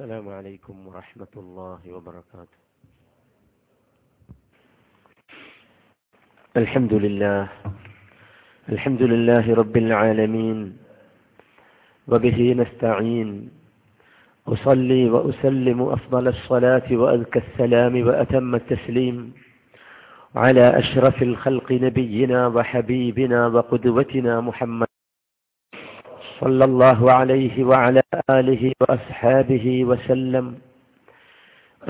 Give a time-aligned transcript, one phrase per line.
[0.00, 2.60] السلام عليكم ورحمة الله وبركاته.
[6.56, 7.48] الحمد لله.
[8.72, 10.58] الحمد لله رب العالمين.
[12.08, 13.50] وبه نستعين.
[14.48, 19.16] أصلي وأسلم أفضل الصلاة وأذكى السلام وأتم التسليم
[20.36, 24.89] على أشرف الخلق نبينا وحبيبنا وقدوتنا محمد
[26.40, 30.54] صلى الله عليه وعلى آله وأصحابه وسلم.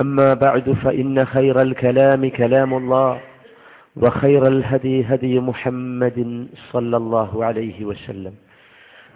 [0.00, 3.20] أما بعد فإن خير الكلام كلام الله
[3.96, 8.34] وخير الهدي هدي محمد صلى الله عليه وسلم.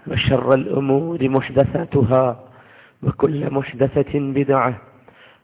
[0.07, 2.41] وشر الأمور محدثاتها
[3.03, 4.75] وكل محدثة بدعة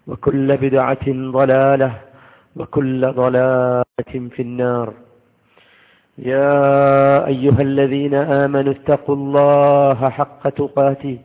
[0.06, 1.92] وكل بدعة ضلالة
[2.56, 5.09] وكل ضلالة في النار.
[6.20, 11.18] يا أيها الذين آمنوا اتقوا الله حق تقاته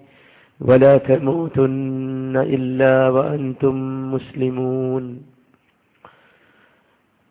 [0.61, 3.75] ولا تموتن إلا وأنتم
[4.14, 5.22] مسلمون.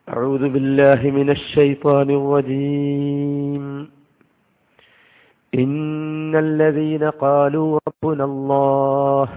[0.08, 3.89] أعوذ بالله من الشيطان الرجيم.
[5.55, 9.28] إن الذين قالوا ربنا الله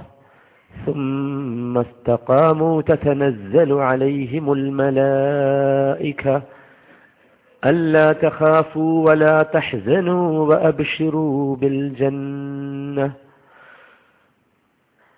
[0.85, 6.41] ثم استقاموا تتنزل عليهم الملائكة
[7.62, 13.06] ألا تخافوا ولا تحزنوا وأبشروا بالجنة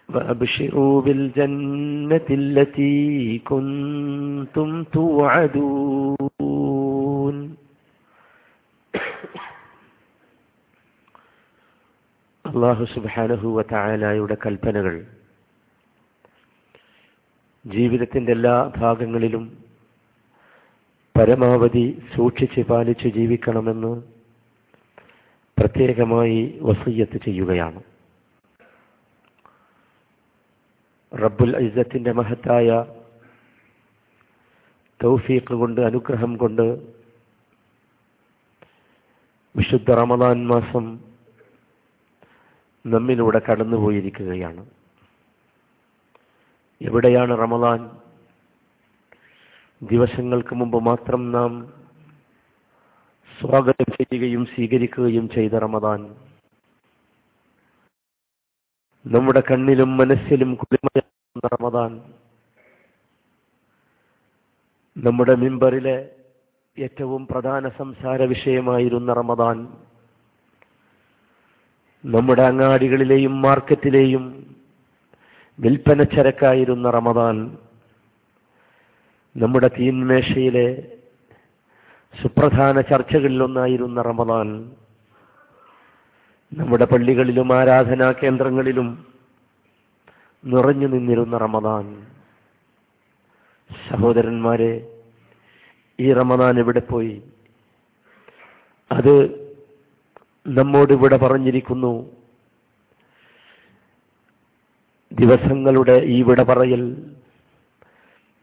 [0.08, 2.98] وأبشروا بالجنة التي
[3.40, 6.34] كنتم توعدون
[12.44, 14.96] അള്ളാഹു സുബാനഹുവ തായാലായുടെ കൽപ്പനകൾ
[17.64, 19.44] ജീവിതത്തിൻ്റെ എല്ലാ ഭാഗങ്ങളിലും
[21.19, 24.01] പരമാവധി സൂക്ഷിച്ച് പാലിച്ചു ജീവിക്കണമെന്ന്
[25.59, 27.83] പ്രത്യേകമായി വസയ്യത്ത് ചെയ്യുകയാണ്.
[31.13, 32.85] റബ്ബുൽ ഐസത്തിന്റെ മഹത്തായ
[35.03, 36.61] തൗഫീഖ് കൊണ്ട് അനുഗ്രഹം കൊണ്ട്
[39.55, 40.99] വിശുദ്ധ റമദാൻ മാസം
[42.85, 44.65] നമ്മിലൂടെ കടന്നുപോയിരിക്കുകയാണ്.
[46.81, 48.08] എവിടെയാണ് റമദാൻ?
[49.81, 51.73] ദിവസങ്ങൾക്ക് മുമ്പ് മാത്രം നാം
[53.39, 56.15] സ്വാഗതം ചെയ്യുകയും സ്വീകരിക്കുകയും ചെയ്ത റമദാൻ.
[59.05, 62.13] നമ്മുടെ കണ്ണിലും മനസ്സിലും കുളിമയാകുന്ന റമദാൻ.
[64.97, 66.09] നമ്മുടെ മിമ്പറിലെ
[66.79, 69.67] ഏറ്റവും പ്രധാന സംസാര വിഷയമായിരുന്ന റമദാൻ.
[72.05, 74.55] നമ്മുടെ അങ്ങാടികളിലെയും മാർക്കറ്റിലെയും
[75.59, 77.57] വിൽപ്പന ചരക്കായിരുന്ന റമദാൻ.
[79.37, 80.91] നമ്മുടെ തീന്മേശയിലെ
[82.21, 84.71] സുപ്രധാന ചർച്ചകളിലൊന്നായിരുന്ന റമദാൻ.
[86.53, 89.05] നമ്മുടെ പള്ളികളിലും ആരാധനാ കേന്ദ്രങ്ങളിലും
[90.45, 92.07] നിറഞ്ഞു നിന്നിരുന്ന റമദാൻ.
[93.89, 94.99] സഹോദരന്മാരെ
[95.99, 97.23] ഈ റമദാൻ എവിടെ പോയി?
[98.91, 99.15] അത്
[100.47, 102.09] നമ്മോട് ഇവിടെ പറഞ്ഞിരിക്കുന്നു.
[105.13, 107.15] ദിവസങ്ങളുടെ ഈ വിട പറയൽ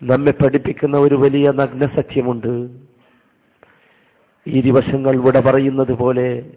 [0.03, 2.69] നമ്മെ പഠിപ്പിക്കുന്ന ഒരു വലിയ നഗ്നസത്യമുണ്ട്
[4.47, 6.53] ഈ ദിവസങ്ങൾ വിട പറയുന്നത് പോലെ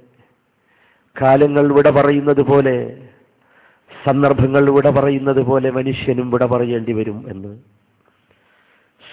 [1.22, 3.08] കാലങ്ങൾ വിട പറയുന്നത് പോലെ
[4.06, 7.58] സന്ദർഭങ്ങൾ വിട പറയുന്നത് പോലെ മനുഷ്യനും വിട പറയേണ്ടി വരും എന്ന്.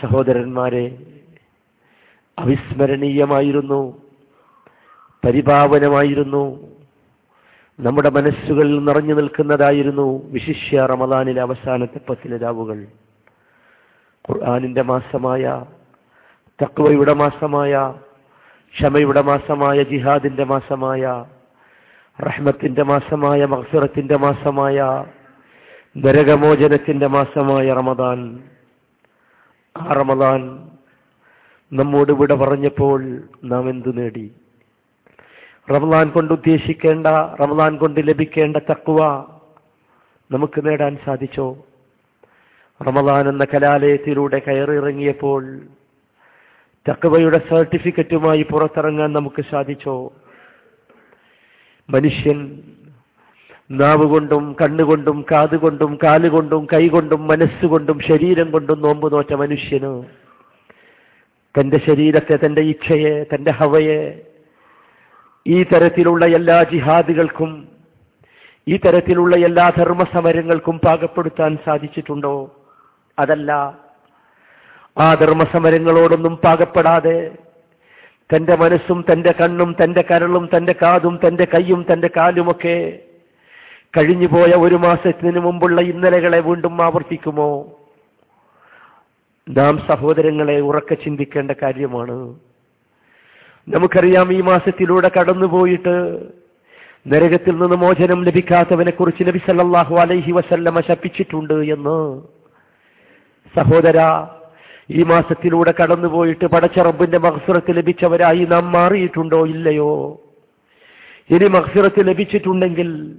[0.01, 0.99] സഹോദരന്മാരെ
[2.39, 4.03] അവിസ്മരണീയമായിരുന്നു
[5.25, 6.69] പരിപാവനമായിരുന്നു
[7.81, 12.87] നമ്മുടെ മനസ്സുകളിൽ നിറഞ്ഞു നിൽക്കുന്നതായിരുന്നു വിശിഷ്യ റമദാനിലെ അവസാനത്തെ പത്തിലെ രാവുകൾ.
[14.31, 15.65] ഖുർആാനിന്റെ മാസമായ
[16.63, 17.95] തക്വയുടെ മാസമായ
[18.75, 21.25] ക്ഷമയുടെ മാസമായ ജിഹാദിന്റെ മാസമായ
[22.21, 25.05] റഹ്മത്തിന്റെ മാസമായ മഹസുറത്തിന്റെ മാസമായ
[25.97, 28.43] നരകമോചനത്തിന്റെ മാസമായ റമദാൻ.
[29.77, 30.69] ആ റമദാൻ
[31.73, 34.33] നമ്മോട് വിട പറഞ്ഞപ്പോൾ നാം എന്തു നേടി?
[35.71, 37.07] റമദാൻ കൊണ്ട് ഉദ്ദേശിക്കേണ്ട
[37.41, 39.25] റമദാൻ കൊണ്ട് ലഭിക്കേണ്ട തക്കുവ
[40.31, 41.57] നമുക്ക് നേടാൻ സാധിച്ചോ?
[42.81, 45.43] റമദാൻ എന്ന കലാലയത്തിലൂടെ കയറിയിറങ്ങിയപ്പോൾ
[46.89, 50.13] തക്കവയുടെ സർട്ടിഫിക്കറ്റുമായി പുറത്തിറങ്ങാൻ നമുക്ക് സാധിച്ചോ?
[51.91, 52.39] മനുഷ്യൻ
[53.71, 59.93] നാവ് കൊണ്ടും കണ്ണുകൊണ്ടും കാതുകൊണ്ടും കാലുകൊണ്ടും കൈകൊണ്ടും മനസ്സുകൊണ്ടും ശരീരം കൊണ്ടും നോമ്പ് നോറ്റ മനുഷ്യന്
[61.55, 64.01] തന്റെ ശരീരത്തെ തന്റെ ഇച്ഛയെ തന്റെ ഹവയെ
[65.47, 67.69] ഈ തരത്തിലുള്ള എല്ലാ ജിഹാദുകൾക്കും
[68.69, 72.35] ഈ തരത്തിലുള്ള എല്ലാ ധർമ്മസമരങ്ങൾക്കും പാകപ്പെടുത്താൻ സാധിച്ചിട്ടുണ്ടോ?
[73.19, 73.53] അതല്ല
[74.99, 77.33] ആ ധർമ്മസമരങ്ങളോടൊന്നും പാകപ്പെടാതെ
[78.35, 82.99] തന്റെ മനസ്സും തന്റെ കണ്ണും തന്റെ കരളും തന്റെ കാതും തന്റെ കൈയും തന്റെ കാലുമൊക്കെ
[83.99, 87.75] കഴിഞ്ഞുപോയ ഒരു മാസത്തിന് മുമ്പുള്ള ഇന്നലകളെ വീണ്ടും ആവർത്തിക്കുമോ?
[89.49, 92.35] നാം സഹോദരങ്ങളെ ഉറക്കെ ചിന്തിക്കേണ്ട കാര്യമാണ്.
[93.69, 95.95] നമുക്കറിയാം ഈ മാസത്തിലൂടെ കടന്നുപോയിട്ട്
[97.13, 101.99] നരകത്തിൽ നിന്ന് മോചനം ലഭിക്കാത്തവനെ കുറിച്ച് നബി സല്ലല്ലാഹു അലൈഹി വസല്ലമ ശപ്പിച്ചിട്ടുണ്ട് എന്ന്.
[103.55, 104.27] സഹോദര
[104.91, 110.21] ഈ മാസത്തിലൂടെ കടന്നുപോയിട്ട് പടച്ച റബ്ബിന്റെ മഹസുറത്ത് ലഭിച്ചവരായി നാം മാറിയിട്ടുണ്ടോ ഇല്ലയോ?
[111.31, 113.17] ഇനി മഹസുറത്ത് ലഭിച്ചിട്ടുണ്ടെങ്കിൽ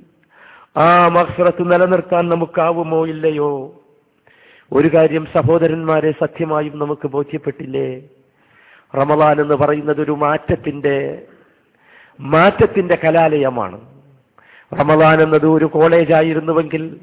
[0.78, 3.82] ആ മഹസുറത്ത് നിലനിർത്താൻ നമുക്കാവുമോ ഇല്ലയോ?
[4.74, 8.04] ഒരു കാര്യം സഹോദരന്മാരെ സത്യമായും നമുക്ക് ബോധ്യപ്പെട്ടില്ലേ?
[8.96, 11.22] റമദാൻ എന്ന് പറയുന്നത് ഒരു മാറ്റത്തിന്റെ
[12.20, 13.82] മാറ്റത്തിന്റെ കലാലയമാണ്.
[14.80, 16.98] റമദാൻ എന്നത് ഒരു കോളേജായിരുന്നുവെങ്കിൽ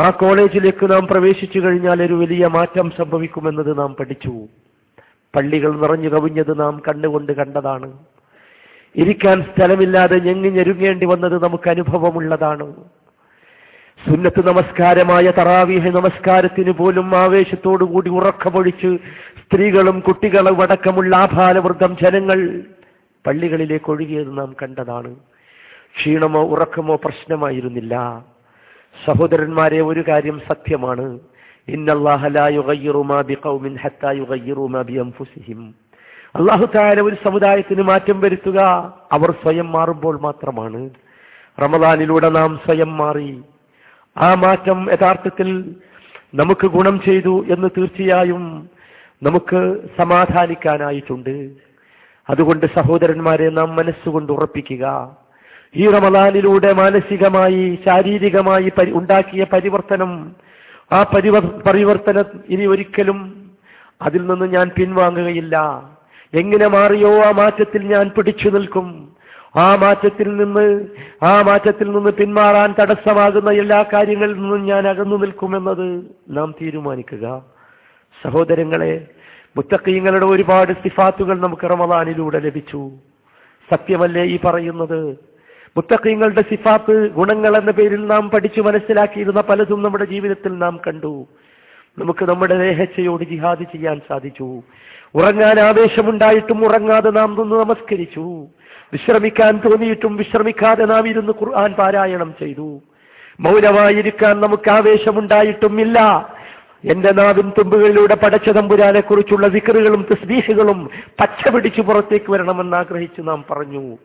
[0.00, 4.46] ആ കോളേജിലേക്ക് നാം പ്രവേശിച്ചു കഴിഞ്ഞാൽ ഒരു വലിയ മാറ്റം സംഭവിക്കുമെന്നത് നാം പഠിച്ചു.
[5.36, 7.92] പള്ളികൾ നിറഞ്ഞു കവിഞ്ഞത് നാം കണ്ണുകൊണ്ട് കണ്ടതാണ്.
[8.96, 12.74] ഇരിക്കാൻ സ്ഥലമില്ലാതെ ഞെങ്ങി ഞെരുങ്ങേണ്ടി വന്നത് നമുക്ക് അനുഭവമുള്ളതാണ്.
[14.08, 18.98] സുന്നത്ത് നമസ്കാരമായ തറാവീഹ നമസ്കാരത്തിന് പോലും ആവേശത്തോടുകൂടി ഉറക്കമൊഴിച്ച്
[19.38, 22.60] സ്ത്രീകളും കുട്ടികളും അടക്കമുള്ള ആഭാലവൃദ്ധം ജനങ്ങൾ
[23.26, 25.14] പള്ളികളിലേക്ക് ഒഴുകിയത് നാം കണ്ടതാണ്.
[25.96, 28.24] ക്ഷീണമോ ഉറക്കമോ പ്രശ്നമായിരുന്നില്ല.
[29.06, 31.18] സഹോദരന്മാരെ ഒരു കാര്യം സത്യമാണ്.
[36.36, 38.58] അള്ളാഹു താര ഒരു സമുദായത്തിന് മാറ്റം വരുത്തുക
[39.12, 40.90] അവർ സ്വയം മാറുമ്പോൾ മാത്രമാണ്.
[41.62, 43.42] റമദാനിലൂടെ നാം സ്വയം മാറി.
[44.18, 45.76] ആ മാറ്റം യഥാർത്ഥത്തിൽ
[46.34, 48.70] നമുക്ക് ഗുണം ചെയ്തു എന്ന് തീർച്ചയായും
[49.22, 51.50] നമുക്ക് സമാധാനിക്കാനായിട്ടുണ്ട്.
[52.30, 55.16] അതുകൊണ്ട് സഹോദരന്മാരെ നാം മനസ്സുകൊണ്ട് ഉറപ്പിക്കുക.
[55.76, 60.36] ഈ റമദാനിലൂടെ മാനസികമായി ശാരീരികമായി ഉണ്ടാക്കിയ പരിവർത്തനം.
[60.92, 63.50] ആ പരിവർ പരിവർത്തനം ഇനി ഒരിക്കലും
[64.02, 65.56] അതിൽ നിന്ന് ഞാൻ പിൻവാങ്ങുകയില്ല.
[66.34, 69.12] എങ്ങനെ മാറിയോ ആ മാറ്റത്തിൽ ഞാൻ പിടിച്ചു നിൽക്കും.
[69.56, 70.84] ആ മാറ്റത്തിൽ നിന്ന്
[71.22, 77.42] ആ മാറ്റത്തിൽ നിന്ന് പിന്മാറാൻ തടസ്സമാകുന്ന എല്ലാ കാര്യങ്ങളിൽ നിന്നും ഞാൻ അകന്നു നിൽക്കുമെന്നത് നാം തീരുമാനിക്കുക.
[78.24, 79.06] സഹോദരങ്ങളെ
[79.56, 82.90] മുത്തക്കീങ്ങളുടെ ഒരുപാട് സിഫാത്തുകൾ നമുക്ക് റമദാനിലൂടെ ലഭിച്ചു.
[83.70, 85.27] സത്യമല്ലേ ഈ പറയുന്നത്?
[85.78, 91.26] മുത്തക്കീങ്ങളുടെ സിഫാത്ത് ഗുണങ്ങൾ എന്ന പേരിൽ നാം പഠിച്ചു മനസ്സിലാക്കിയിരുന്ന പലതും നമ്മുടെ ജീവിതത്തിൽ നാം കണ്ടു.
[91.98, 94.62] നമുക്ക് നമ്മുടെ ദേഹച്ചയോട് ജിഹാദ് ചെയ്യാൻ സാധിച്ചു.
[95.14, 98.24] ഉറങ്ങാൻ ആവേശമുണ്ടായിട്ടും ഉറങ്ങാതെ നാം നിന്ന് നമസ്കരിച്ചു.
[98.92, 102.68] വിശ്രമിക്കാൻ തോന്നിയിട്ടും വിശ്രമിക്കാതെ നാം ഇരുന്ന് ഖുർആൻ പാരായണം ചെയ്തു.
[103.40, 105.98] മൗനമായിരിക്കാൻ നമുക്ക് ആവേശമുണ്ടായിട്ടും ഇല്ല
[106.84, 110.90] എന്റെ നാവിൻ തുമ്പുകളിലൂടെ പടച്ച തമ്പുരാനെ കുറിച്ചുള്ള വിക്കറുകളും തസ്ബീഹുകളും
[111.20, 113.96] പച്ച പിടിച്ചു പുറത്തേക്ക് വരണമെന്ന് ആഗ്രഹിച്ചു നാം പറഞ്ഞു.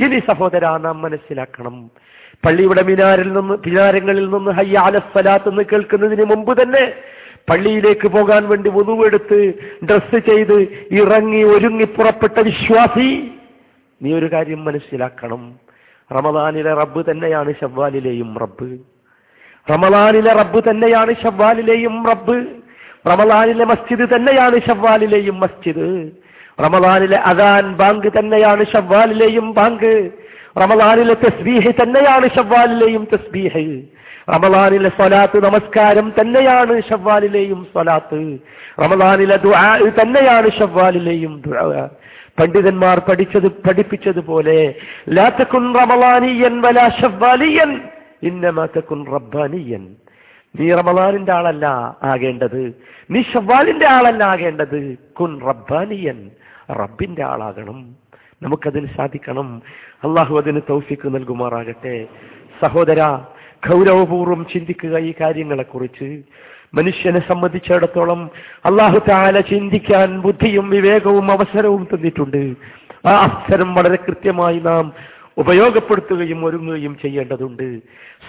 [0.00, 1.90] ഇനി സഹോദര നാം മനസ്സിലാക്കണം.
[2.46, 6.92] പള്ളിയുടെ മിനാരിൽ നിന്ന് മിനാരങ്ങളിൽ നിന്ന് ഹയ്യ ഹയ്യാലഫലാത്ത് എന്ന് കേൾക്കുന്നതിന് മുമ്പ് തന്നെ
[7.50, 9.54] പള്ളിയിലേക്ക് പോകാൻ വേണ്ടി ഒന്നുവെടുത്ത്
[9.84, 13.30] ഡ്രസ്സ് ചെയ്ത് ഇറങ്ങി ഒരുങ്ങി പുറപ്പെട്ട വിശ്വാസി
[14.02, 15.54] നീ ഒരു കാര്യം മനസ്സിലാക്കണം.
[16.12, 18.78] റമദാനിലെ റബ്ബ് തന്നെയാണ് ഷവ്വാലിലെയും റബ്ബ്.
[19.72, 22.46] റമദാനിലെ റബ്ബ് തന്നെയാണ് ഷവ്വാലിലെയും റബ്ബ്.
[23.06, 26.10] റമദാനിലെ മസ്ജിദ് തന്നെയാണ് ഷവ്വാലിലെയും മസ്ജിദ്.
[26.62, 30.10] റമദാനിലെ അദാൻ ബാങ്ക് തന്നെയാണ് ഷവ്വാലിലെയും ബാങ്ക്.
[30.58, 33.82] റമദാനിലെ തസ്ബീഹ് തന്നെയാണ് ഷവ്വാലിലെയും തസ്ബീഹ്.
[34.34, 38.38] റമദാനിലെ സ്വലാത്ത് നമസ്കാരം തന്നെയാണ് ഷവ്വാലിലെയും സ്വലാത്ത്.
[38.80, 41.88] റമദാനിലെ ദുആ തന്നെയാണ് ഷവ്വാലിലെയും ദുആ.
[42.40, 44.74] പണ്ഡിതന്മാർ പഠിച്ചത് പഠിപ്പിച്ചതുപോലെ
[45.08, 47.80] ലാത്തക്കുൻ റമദാനിയൻ വലാ ഷവ്വാലിയൻ
[48.22, 49.88] ഇന്നമാത്തക്കുൻ റബ്ബാനിയൻ.
[50.60, 52.72] നീ റമദാനിന്റെ ആളല്ല ആകേണ്ടത്.
[53.10, 54.96] നീ ഷവ്വാലിന്റെ ആളല്ല ആകേണ്ടത്.
[55.20, 56.30] കുൻ റബ്ബാനിയൻ.
[56.72, 57.94] റബ്ബിന്റെ ആളാകണം.
[58.42, 59.62] നമുക്കതിന് സാധിക്കണം.
[60.04, 62.06] അള്ളാഹു അതിന് തൗഫിക്ക് നൽകുമാറാകട്ടെ.
[62.62, 63.18] സഹോദര
[63.70, 66.22] ഗൗരവപൂർവം ചിന്തിക്കുക ഈ കാര്യങ്ങളെക്കുറിച്ച്.
[66.74, 68.30] മനുഷ്യനെ സംബന്ധിച്ചിടത്തോളം
[68.64, 72.54] അള്ളാഹു താല ചിന്തിക്കാൻ ബുദ്ധിയും വിവേകവും അവസരവും തന്നിട്ടുണ്ട്.
[73.06, 74.92] ആ അവസരം വളരെ കൃത്യമായി നാം
[75.40, 77.78] ഉപയോഗപ്പെടുത്തുകയും ഒരുങ്ങുകയും ചെയ്യേണ്ടതുണ്ട്.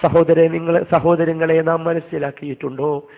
[0.02, 3.08] സഹോദരെ നിങ്ങളെ സഹോദരങ്ങളെ നാം മനസ്സിലാക്കിയിട്ടുണ്ടോ?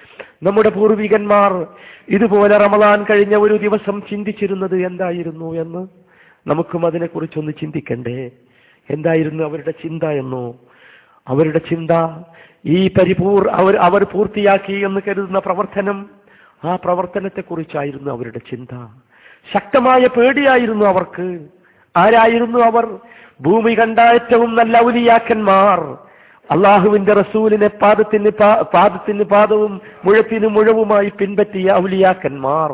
[0.43, 1.67] നമ്മുടെ പൂർവികന്മാർ
[2.09, 5.89] ഇതുപോലെ റമദാൻ കഴിഞ്ഞ ഒരു ദിവസം ചിന്തിച്ചിരുന്നത് എന്തായിരുന്നു എന്ന്
[6.47, 8.31] നമുക്കും അതിനെക്കുറിച്ചൊന്ന് ചിന്തിക്കണ്ടേ?
[8.91, 10.55] എന്തായിരുന്നു അവരുടെ ചിന്ത എന്നോ?
[11.29, 11.91] അവരുടെ ചിന്ത
[12.67, 16.11] ഈ പരിപൂർ അവർ അവർ പൂർത്തിയാക്കി എന്ന് കരുതുന്ന പ്രവർത്തനം
[16.65, 18.87] ആ പ്രവർത്തനത്തെക്കുറിച്ചായിരുന്നു അവരുടെ ചിന്ത.
[19.55, 21.41] ശക്തമായ പേടിയായിരുന്നു അവർക്ക്.
[21.97, 22.99] ആരായിരുന്നു അവർ?
[23.41, 25.99] ഭൂമി കണ്ട ഏറ്റവും നല്ല ഔലിയാക്കന്മാർ.
[26.51, 28.31] അള്ളാഹുവിന്റെ റസൂലിനെ പാദത്തിന്
[28.75, 32.73] പാദത്തിന് പാദവും മുഴത്തിന് മുഴവുമായി പിൻപറ്റിയ ഔലിയാക്കന്മാർ.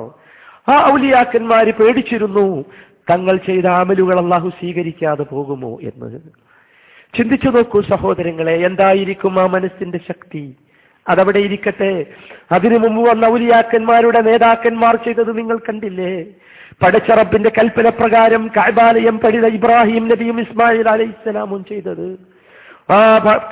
[0.68, 2.64] ആ ഔലിയാക്കന്മാര് പേടിച്ചിരുന്നു
[3.10, 6.20] തങ്ങൾ ചെയ്ത അമലുകൾ അള്ളാഹു സ്വീകരിക്കാതെ പോകുമോ എന്ന്.
[7.16, 10.56] ചിന്തിച്ചു നോക്കൂ സഹോദരങ്ങളെ എന്തായിരിക്കും ആ മനസ്സിന്റെ ശക്തി?
[11.08, 12.06] അതവിടെ ഇരിക്കട്ടെ.
[12.52, 16.24] അതിനു മുമ്പ് വന്ന ഔലിയാക്കന്മാരുടെ നേതാക്കന്മാർ ചെയ്തത് നിങ്ങൾ കണ്ടില്ലേ?
[16.82, 22.06] പടച്ചറപ്പിന്റെ കൽപ്പന പ്രകാരം കാബാലയം പണിത ഇബ്രാഹിം നബിയും ഇസ്മായിൽ അലൈഹിസ്സലാമും ചെയ്തത്.
[22.90, 22.98] ആ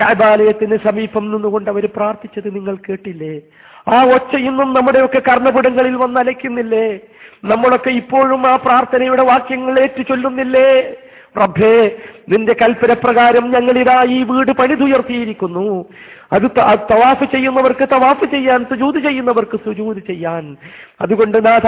[0.01, 3.35] കാബാലയത്തിന് സമീപം നിന്നുകൊണ്ട് അവർ പ്രാർത്ഥിച്ചത് നിങ്ങൾ കേട്ടില്ലേ?
[3.89, 6.87] ആ ഒച്ചയൊന്നും നമ്മുടെയൊക്കെ കർണപുടങ്ങളിൽ വന്ന് അലയ്ക്കുന്നില്ലേ
[7.45, 10.71] നമ്മളൊക്കെ ഇപ്പോഴും ആ പ്രാർത്ഥനയുടെ വാക്യങ്ങൾ ഏറ്റു ചൊല്ലുന്നില്ലേ
[11.37, 15.85] റബ്ബേ നിന്റെ കൽപ്പനപ്രകാരം ഞങ്ങളിതാ ഈ വീട് പണിതുയർത്തിയിരിക്കുന്നു.
[16.33, 16.43] അത്
[16.93, 20.57] തവാഫ് ചെയ്യുന്നവർക്ക് തവാഫ് ചെയ്യാൻ സുജൂത് ചെയ്യുന്നവർക്ക് സുജൂത് ചെയ്യാൻ.
[21.01, 21.67] അതുകൊണ്ട് നാഥ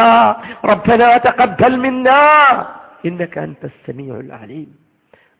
[0.66, 2.64] റബ്ബനാ തഖബ്ബൽ മിന്നാ
[3.04, 3.38] ഇന്നക
[4.42, 4.90] അലീം.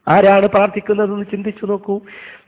[0.08, 0.48] ആരാണ്
[1.30, 2.00] ചിന്തിച്ചു നോക്കൂ.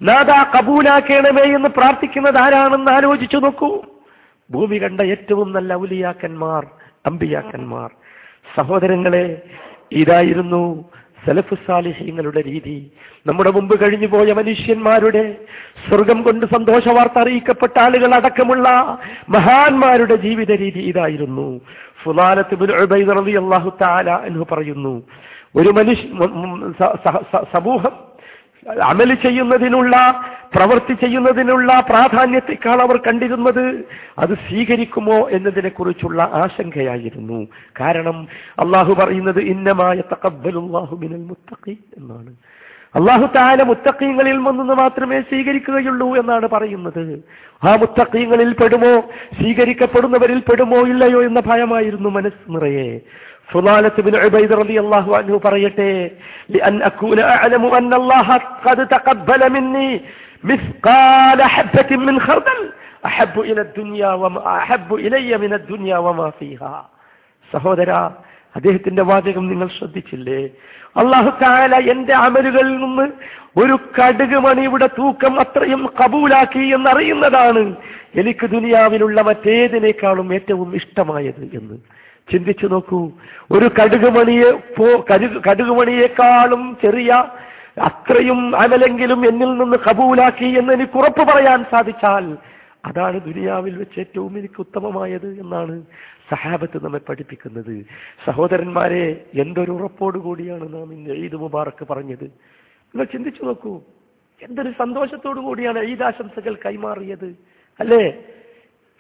[0.02, 3.85] നാദാ കബൂലാക്കേണമേ എന്ന് പ്രാർത്ഥിക്കുന്നത് ആരാണെന്ന് ആലോചിച്ചു നോക്കൂ.
[4.50, 6.67] ഭൂമി കണ്ട ഏറ്റവും നല്ല ഔലിയാക്കന്മാർ
[7.07, 7.91] അമ്പിയാക്കന്മാർ.
[8.57, 9.43] സഹോദരങ്ങളെ
[9.93, 10.85] ഇതായിരുന്നു
[11.26, 12.91] സലഫുസാലിഹ്യങ്ങളുടെ രീതി.
[13.26, 15.35] നമ്മുടെ മുമ്പ് കഴിഞ്ഞു പോയ മനുഷ്യന്മാരുടെ
[15.88, 18.99] സ്വർഗം കൊണ്ട് സന്തോഷ വാർത്ത അറിയിക്കപ്പെട്ട ആളുകൾ അടക്കമുള്ള
[19.29, 21.61] മഹാന്മാരുടെ ജീവിത രീതി ഇതായിരുന്നു.
[22.02, 22.55] ഫുലാലത്ത്
[24.43, 25.02] പറയുന്നു
[25.57, 26.09] ഒരു മനുഷ്യ
[27.52, 28.12] സമൂഹം
[28.83, 29.97] അമൽ ചെയ്യുന്നതിനുള്ള
[30.54, 33.85] പ്രവൃത്തി ചെയ്യുന്നതിനുള്ള പ്രാധാന്യത്തെക്കാൾ അവർ കണ്ടിരുന്നത്
[34.19, 37.47] അത് സ്വീകരിക്കുമോ എന്നതിനെ കുറിച്ചുള്ള ആശങ്കയായിരുന്നു.
[37.81, 38.28] കാരണം
[38.59, 42.33] അള്ളാഹു പറയുന്നത് ഇന്നമായ തക്കബലുല്ലാഹു മിനൽ മുത്തഖീൻ എന്നാണ്.
[42.96, 47.25] അള്ളാഹു താല മുത്തക്കീങ്ങളിൽ നിന്ന് മാത്രമേ സ്വീകരിക്കുകയുള്ളൂ എന്നാണ് പറയുന്നത്.
[47.64, 49.00] ആ മുത്തക്കീങ്ങളിൽ പെടുമോ?
[49.40, 53.00] സ്വീകരിക്കപ്പെടുന്നവരിൽ പെടുമോ ഇല്ലയോ എന്ന ഭയമായിരുന്നു മനസ്സ് നിറയെ.
[55.37, 56.11] പറയട്ടെ
[67.52, 68.12] സഹോദരാ
[68.56, 70.50] അദ്ദേഹത്തിന്റെ വാചകം നിങ്ങൾ ശ്രദ്ധിച്ചില്ലേ?
[70.97, 73.06] അള്ളാഹു താല എന്റെ അമലുകളിൽ നിന്ന്
[73.56, 77.75] ഒരു കടുക് മണിയുടെ തൂക്കം അത്രയും കബൂലാക്കി എന്നറിയുന്നതാണ്
[78.14, 81.78] എനിക്ക് ദുനിയാവിലുള്ള മറ്റേതിനേക്കാളും ഏറ്റവും ഇഷ്ടമായത് എന്ന്.
[82.32, 83.12] ചിന്തിച്ചു നോക്കൂ
[83.50, 87.12] ഒരു കടുകുമണിയെ പോ കടുക് കടുകുമണിയേക്കാളും ചെറിയ
[87.82, 92.37] അത്രയും അമലെങ്കിലും എന്നിൽ നിന്ന് കബൂലാക്കി എന്ന് എനിക്ക് ഉറപ്പ് പറയാൻ സാധിച്ചാൽ
[92.85, 95.82] അതാണ് ദുനിയാവിൽ വെച്ച് ഏറ്റവും എനിക്ക് ഉത്തമമായത് എന്നാണ്.
[96.31, 97.87] സഹാബത്ത് നമ്മെ പഠിപ്പിക്കുന്നത്.
[98.26, 102.25] സഹോദരന്മാരെ എന്തൊരു ഉറപ്പോടു കൂടിയാണ് നാം ഇന്ന് ഈദ് മുബാറക്ക് പറഞ്ഞത്.
[102.25, 103.81] നിങ്ങൾ ചിന്തിച്ചു നോക്കൂ
[104.43, 107.37] എന്തൊരു സന്തോഷത്തോടു കൂടിയാണ് ഈദാശംസകൾ കൈമാറിയത്.
[107.81, 108.25] അല്ലേ?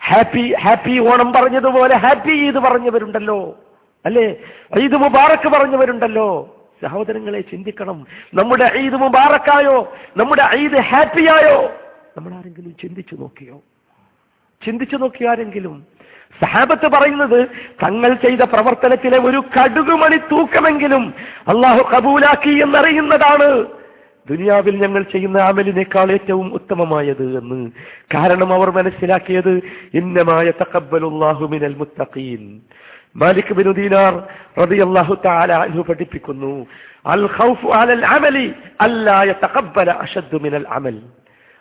[0.04, 3.58] ഹാപ്പി ഹാപ്പി ഓണം പറഞ്ഞതുപോലെ ഹാപ്പി ഈദ് പറഞ്ഞവരുണ്ടല്ലോ.
[4.04, 4.36] അല്ലേ?
[4.80, 6.56] ഈദ് മുബാറക്ക് പറഞ്ഞവരുണ്ടല്ലോ.
[6.82, 8.06] സഹോദരങ്ങളെ ചിന്തിക്കണം.
[8.34, 9.92] നമ്മുടെ ഈദ് മുബാറക്കായോ?
[10.16, 11.70] നമ്മുടെ ഈദ് ഹാപ്പിയായോ?
[12.16, 13.62] നമ്മൾ ആരെങ്കിലും ചിന്തിച്ചു നോക്കിയോ?
[14.64, 15.86] ചിന്തിച്ചു നോക്കിയോ ആരെങ്കിലും
[16.40, 17.48] സഹാബത്ത് പറയുന്നത്
[17.82, 21.14] തങ്ങൾ ചെയ്ത പ്രവർത്തനത്തിലെ ഒരു കടുകുമണി തൂക്കമെങ്കിലും
[21.48, 23.66] അള്ളാഹു കബൂലാക്കി എന്നറിയുന്നതാണ്.
[24.30, 27.70] ദുനിയാവിൽ ഞങ്ങൾ ചെയ്യുന്ന അമലിനേക്കാൾ ഏറ്റവും ഉത്തമമായത് എന്ന്.
[28.14, 29.62] കാരണം അവർ മനസ്സിലാക്കിയത്
[29.94, 32.60] ഇന്നമായ തക്കബലുല്ലാഹുമിനൽ മുത്തഖീൻ.
[33.16, 36.66] മാലിക് ബിനുദീനാർ ദീനാർ റളിയല്ലാഹു തആല അൻഹു പഠിപ്പിക്കുന്നു
[37.06, 40.98] അൽ ഖൗഫു അലൽ അമലി അല്ലാ യതഖബ്ബല അഷദ്ദുമിനൽ അമൽ.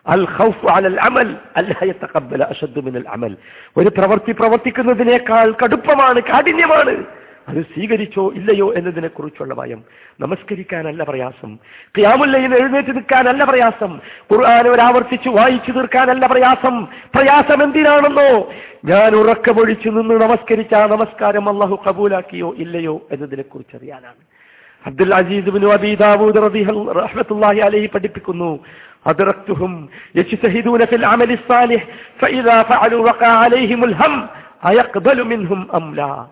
[0.10, 3.38] ഖൗഫു അലൽ അമൽ അല്ലാ യതഖബ്ബല അഷദ്ദു മിനൽ അമൽ.
[3.78, 7.04] ഒരു പ്രവൃത്തി പ്രവർത്തിക്കുന്നതിനേക്കാൾ കടുപ്പമാണ് കാഠിന്യമാണ്.
[7.48, 9.84] അത് സ്വീകരിച്ചോ ഇല്ലയോ എന്നതിനെ കുറിച്ചുള്ള ഭയം.
[10.20, 11.56] നമസ്കരിക്കാനല്ല പ്രയാസം.
[11.98, 14.00] ക്യാമുല്ലയിൽ എഴുന്നേറ്റ് നിൽക്കാനല്ല പ്രയാസം.
[14.34, 16.86] ഖുർആൻ ഒരാവർത്തിച്ച് വായിച്ചു തീർക്കാനല്ല പ്രയാസം.
[16.86, 18.54] പ്രയാസം എന്തിനാണെന്നോ?
[18.86, 24.42] ഞാൻ ഉറക്കമൊഴിച്ചു നിന്ന് നമസ്കരിച്ച നമസ്കാരം അള്ളാഹു കബൂലാക്കിയോ ഇല്ലയോ എന്നതിനെ കുറിച്ച് അറിയാനാണ്
[24.86, 28.60] അബ്ദുൽ അസീസ് ബിൻ അബി ദാവൂദ് റളിയഹു- റഹ്മത്തുള്ളാഹി അലൈഹി പഠിപ്പിക്കുന്നു.
[29.08, 31.86] യജ്തഹിദൂന ഫിൽ അമലി സാലിഹ്
[32.22, 34.30] ഫഇദാ ഫഅലു വഖഅ അലൈഹിമുൽ ഹം
[34.64, 36.28] അയഖ്ബലു മിൻഹും അം ലാ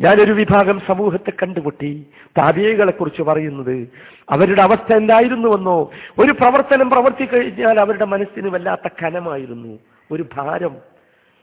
[0.00, 2.06] ഞാനൊരു വിഭാഗം സമൂഹത്തെ കണ്ടുമുട്ടി
[2.38, 3.88] താപിയകളെ കുറിച്ച് പറയുന്നത്.
[4.30, 5.90] അവരുടെ അവസ്ഥ എന്തായിരുന്നുവെന്നോ?
[6.18, 9.78] ഒരു പ്രവർത്തനം പ്രവർത്തി കഴിഞ്ഞാൽ അവരുടെ മനസ്സിന് വല്ലാത്ത കനമായിരുന്നു.
[10.12, 10.76] ഒരു ഭാരം.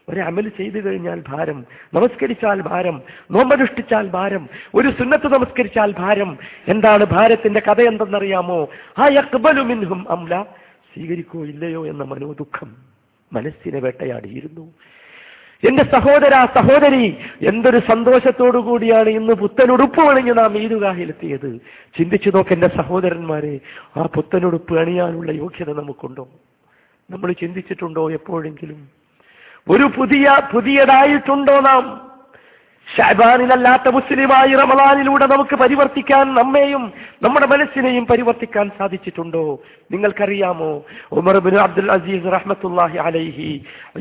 [0.08, 1.64] ഒരു അമൽ ചെയ്തു കഴിഞ്ഞാൽ ഭാരം.
[1.94, 3.02] നമസ്കരിച്ചാൽ ഭാരം.
[3.30, 4.48] നോമ്പനുഷ്ഠിച്ചാൽ ഭാരം.
[4.74, 6.38] ഒരു സുന്നത്ത് നമസ്കരിച്ചാൽ ഭാരം.
[6.68, 8.68] എന്താണ് ഭാരത്തിന്റെ കഥ എന്തെന്നറിയാമോ?
[8.98, 10.44] ആ യക്ബലു മിൻഹും അംല
[10.96, 12.76] സ്വീകരിക്കോ ഇല്ലയോ എന്ന മനോദുഃഖം
[13.32, 14.74] മനസ്സിനെ വേട്ടയാടിയിരുന്നു.
[15.68, 21.60] എന്റെ സഹോദര സഹോദരി എന്തൊരു സന്തോഷത്തോടു കൂടിയാണ് ഇന്ന് പുത്തനുടുപ്പ് അണിഞ്ഞ് നാം ഈദുഗാഹിലെത്തിയത്
[21.98, 23.60] ചിന്തിച്ചു നോക്ക് എന്റെ സഹോദരന്മാരെ
[23.96, 26.28] ആ പുത്തനുടുപ്പ് അണിയാനുള്ള യോഗ്യത നമുക്കുണ്ടോ?
[27.10, 28.88] നമ്മൾ ചിന്തിച്ചിട്ടുണ്ടോ എപ്പോഴെങ്കിലും?
[29.68, 32.05] ഒരു പുതിയ പുതിയതായിട്ടുണ്ടോ നാം?
[32.88, 36.82] ഷാബാനിലല്ലാത്ത മുസ്ലിമായി റമലാനിലൂടെ നമുക്ക് പരിവർത്തിക്കാൻ നമ്മെയും
[37.22, 39.44] നമ്മുടെ മനസ്സിനെയും പരിവർത്തിക്കാൻ സാധിച്ചിട്ടുണ്ടോ?
[39.92, 40.70] നിങ്ങൾക്കറിയാമോ?
[41.12, 43.50] ഉമർ ബിൻ അബ്ദുൽ അസീസ് റഹ്മത്തുല്ലാഹി അലൈഹി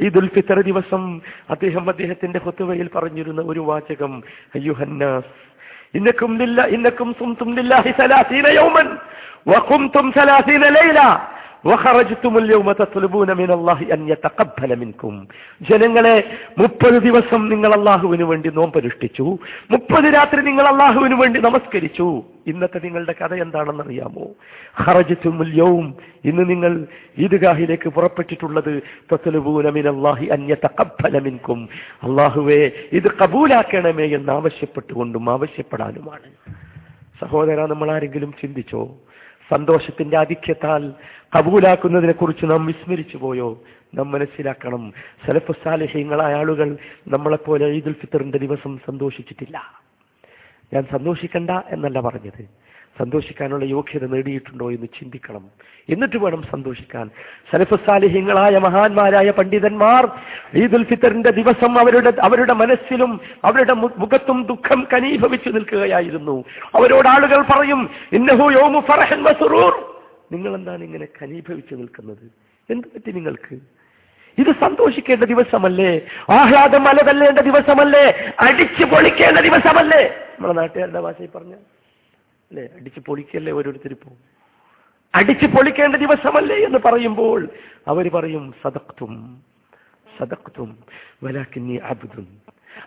[0.05, 1.03] ഈദുൽ ഫിത്തർ ദിവസം
[1.49, 4.13] അദ്ദേഹം അദ്ദേഹത്തിന്റെ ഹുത്തുവയിൽ പറഞ്ഞിരുന്ന ഒരു വാചകം
[4.55, 5.33] അയ്യുഹന്നാസ്
[5.95, 6.31] ഇന്നക്കും
[6.77, 8.87] ഇന്നക്കും സുംതും ലില്ലാഹി സലാസീന യൗമൻ
[9.47, 10.99] വഖുംതും സലാസീന ലൈല.
[15.61, 16.23] ജനങ്ങളെ
[16.57, 19.37] മുപ്പത് ദിവസം നിങ്ങൾ അള്ളാഹുവിന് വേണ്ടി നോമ്പനുഷ്ഠിച്ചു.
[19.71, 22.23] മുപ്പത് രാത്രി നിങ്ങൾ അള്ളാഹുവിന് വേണ്ടി നമസ്കരിച്ചു.
[22.47, 24.27] ഇന്നത്തെ നിങ്ങളുടെ കഥ എന്താണെന്ന് അറിയാമോ
[24.75, 25.95] ഹറജിത്തു മുല്യവും
[26.25, 28.81] ഇന്ന് നിങ്ങൾ ഈദ്ഗാഹിലേക്ക് പുറപ്പെട്ടിട്ടുള്ളത്
[32.03, 36.55] അള്ളാഹുവെ ഇത് കബൂലാക്കണമേ എന്ന് ആവശ്യപ്പെട്ടുകൊണ്ടും ആവശ്യപ്പെടാനുമാണ്.
[37.21, 38.89] സഹോദര നമ്മൾ ആരെങ്കിലും ചിന്തിച്ചോ?
[39.51, 40.93] സന്തോഷത്തിന്റെ ആധിക്യത്താൽ
[41.37, 43.63] കബൂലാക്കുന്നതിനെ കുറിച്ച് നാം വിസ്മരിച്ചു പോയോ?
[43.95, 44.93] നാം മനസ്സിലാക്കണം
[45.27, 49.61] സലഫ് സാലിഹ്യങ്ങളായ ആളുകൾ നമ്മളെപ്പോലെ ഈദുൽ ഫിത്തറിന്റെ ദിവസം സന്തോഷിച്ചിട്ടില്ല.
[50.73, 52.64] ഞാൻ സന്തോഷിക്കണ്ട എന്നല്ല പറഞ്ഞത്.
[52.99, 55.45] സന്തോഷിക്കാനുള്ള യോഗ്യത നേടിയിട്ടുണ്ടോ എന്ന് ചിന്തിക്കണം.
[55.89, 57.09] എന്നിട്ട് വേണം സന്തോഷിക്കാൻ.
[57.51, 60.09] സലഫസാലിഹ്യങ്ങളായ മഹാന്മാരായ പണ്ഡിതന്മാർ
[60.55, 66.43] ഈദുൽ ഫിത്തറിന്റെ ദിവസം അവരുടെ അവരുടെ മനസ്സിലും അവരുടെ മുഖത്തും ദുഃഖം കനീഭവിച്ചു നിൽക്കുകയായിരുന്നു.
[66.75, 67.89] അവരോട് ആളുകൾ പറയും
[70.31, 72.31] നിങ്ങൾ എന്താണ് ഇങ്ങനെ കനീഭവിച്ചു നിൽക്കുന്നത്?
[72.69, 73.59] എന്ത് പറ്റി നിങ്ങൾക്ക്?
[74.37, 76.01] ഇത് സന്തോഷിക്കേണ്ട ദിവസമല്ലേ?
[76.29, 78.33] ആഹ്ലാദം അലതല്ലേണ്ട ദിവസമല്ലേ?
[78.39, 80.03] അടിച്ചു പൊളിക്കേണ്ട ദിവസമല്ലേ?
[80.03, 81.53] നമ്മളെ നാട്ടുകാരുടെ ഭാഷയിൽ പറഞ്ഞ
[82.45, 82.63] അല്ലേ?
[82.63, 84.11] അടിച്ച് പൊളിക്കല്ലേ ഓരോരുത്തരിപ്പോ
[85.15, 87.49] അടിച്ച് പൊളിക്കേണ്ട ദിവസമല്ലേ എന്ന് പറയുമ്പോൾ
[87.87, 89.41] അവർ പറയും സദക്തും
[90.19, 90.77] സദക്തും
[91.23, 92.27] വലാക്കിന്നി അബുദും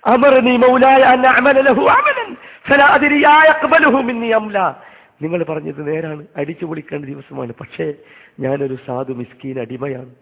[0.06, 0.98] അമറനി മൗലായ
[5.22, 6.26] നിങ്ങൾ പറഞ്ഞത് നേരാണ്.
[6.36, 7.52] അടിച്ചു പൊളിക്കേണ്ട ദിവസമാണ്.
[7.60, 7.94] പക്ഷേ
[8.40, 10.14] ഞാനൊരു സാധു മിസ്കീൻ അടിമയാണ്.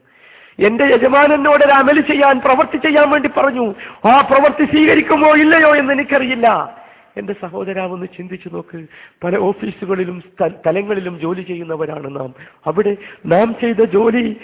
[0.58, 3.74] എന്റെ യജമാനനോട് ഒരു അമൽ ചെയ്യാൻ പ്രവൃത്തി ചെയ്യാൻ വേണ്ടി പറഞ്ഞു.
[4.08, 6.78] ആ പ്രവൃത്തി സ്വീകരിക്കുമോ ഇല്ലയോ എന്ന് എനിക്കറിയില്ല.
[7.16, 8.78] എന്റെ സഹോദരാവെന്ന് ചിന്തിച്ചു നോക്ക്.
[9.24, 10.22] പല ഓഫീസുകളിലും
[10.66, 12.34] തലങ്ങളിലും ജോലി ചെയ്യുന്നവരാണ് നാം.
[12.66, 12.96] അവിടെ
[13.26, 14.36] നാം ചെയ്ത ജോലി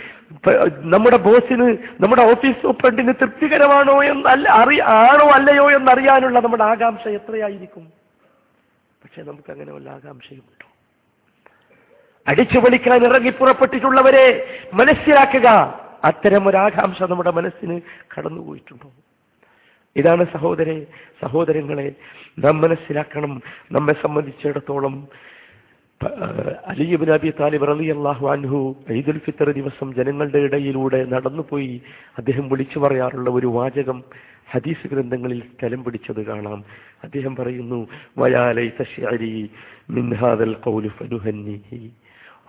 [0.79, 1.69] നമ്മുടെ ബോസിന്
[2.01, 7.85] നമ്മുടെ ഓഫീസ് സൂപ്രണ്ടിന് തൃപ്തികരമാണോ എന്ന് അല്ല അറി ആണോ അല്ലയോ എന്നറിയാനുള്ള നമ്മുടെ ആകാംക്ഷ എത്രയായിരിക്കും?
[9.05, 10.69] പക്ഷെ നമുക്ക് അങ്ങനെ വല്ല ആകാംക്ഷയുമുണ്ടോ?
[12.27, 14.25] അടിച്ചു പൊളിക്കാൻ ഇറങ്ങി പുറപ്പെട്ടിട്ടുള്ളവരെ
[14.75, 15.49] മനസ്സിലാക്കുക.
[16.05, 17.81] അത്തരം ഒരു ആകാംക്ഷ നമ്മുടെ മനസ്സിന്
[18.19, 18.91] കടന്നുപോയിട്ടുണ്ടോ?
[19.97, 20.87] ഇതാണ് സഹോദരെ
[21.23, 21.93] സഹോദരങ്ങളെ
[22.39, 23.43] നാം മനസ്സിലാക്കണം.
[23.73, 25.09] നമ്മെ സംബന്ധിച്ചിടത്തോളം
[26.03, 26.15] പ-
[27.11, 31.83] നബി താലിബ് റലി അള്ളാഹു അൻഹു ഈദുൽ ഫിത്തർ ദിവസം ജനങ്ങളുടെ ഇടയിലൂടെ നടന്നുപോയി
[32.19, 34.03] അദ്ദേഹം വിളിച്ചു പറയാറുള്ള ഒരു വാചകം
[34.51, 36.65] ഹദീസ് ഗ്രന്ഥങ്ങളിൽ സ്ഥലം പിടിച്ചത് കാണാം.
[37.05, 39.51] അദ്ദേഹം പറയുന്നു വയാലൈ തശ്ശരി
[39.91, 40.57] മിൻഹാദൽ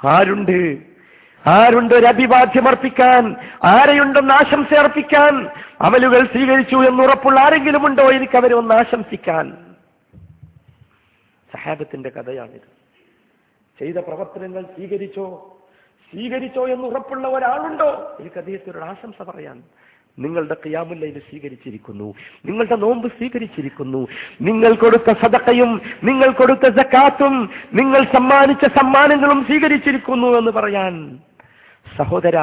[0.05, 0.92] ആരുണ്ട്?
[1.47, 3.35] ആരുണ്ട് ഒരു അഭിവാദ്യം അർപ്പിക്കാൻ?
[3.63, 5.47] ആരെയുണ്ടെന്ന് ആശംസ അർപ്പിക്കാൻ?
[5.81, 8.03] അവലുകൾ സ്വീകരിച്ചു എന്ന് ഉറപ്പുള്ള ആരെങ്കിലും ഉണ്ടോ?
[8.03, 9.57] എനിക്ക് അവരെ ഒന്ന് ആശംസിക്കാൻ.
[11.53, 12.83] സഹാബത്തിന്റെ കഥയാണിത്.
[13.79, 15.57] ചെയ്ത പ്രവർത്തനങ്ങൾ സ്വീകരിച്ചോ?
[16.11, 18.17] സ്വീകരിച്ചോ എന്ന് ഉറപ്പുള്ള ഒരാളുണ്ടോ?
[18.19, 19.63] എനിക്ക് അദ്ദേഹത്തിനൊരു ആശംസ പറയാൻ.
[20.19, 22.13] നിങ്ങളുടെ ക്യാമുല്ലയിൽ സ്വീകരിച്ചിരിക്കുന്നു.
[22.45, 24.07] നിങ്ങളുടെ നോമ്പ് സ്വീകരിച്ചിരിക്കുന്നു.
[24.41, 31.19] നിങ്ങൾ കൊടുത്ത സദക്കയും നിങ്ങൾ കൊടുത്ത സക്കാത്തും നിങ്ങൾ സമ്മാനിച്ച സമ്മാനങ്ങളും സ്വീകരിച്ചിരിക്കുന്നു എന്ന് പറയാൻ.
[31.85, 32.37] സഹോദര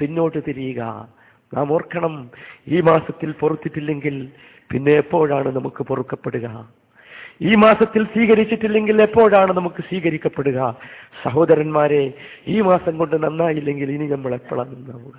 [0.00, 1.08] പിന്നോട്ട് തിരിയുക.
[1.54, 2.30] നാം ഓർക്കണം
[2.68, 4.28] ഈ മാസത്തിൽ പൊറുത്തിട്ടില്ലെങ്കിൽ
[4.72, 6.68] പിന്നെ എപ്പോഴാണ് നമുക്ക് പൊറുക്കപ്പെടുക?
[7.42, 10.76] ഈ മാസത്തിൽ സ്വീകരിച്ചിട്ടില്ലെങ്കിൽ എപ്പോഴാണ് നമുക്ക് സ്വീകരിക്കപ്പെടുക?
[11.24, 12.12] സഹോദരന്മാരെ
[12.48, 15.18] ഈ മാസം കൊണ്ട് നന്നായില്ലെങ്കിൽ ഇനി നമ്മൾ എപ്പോഴാണ് നന്നാവുക?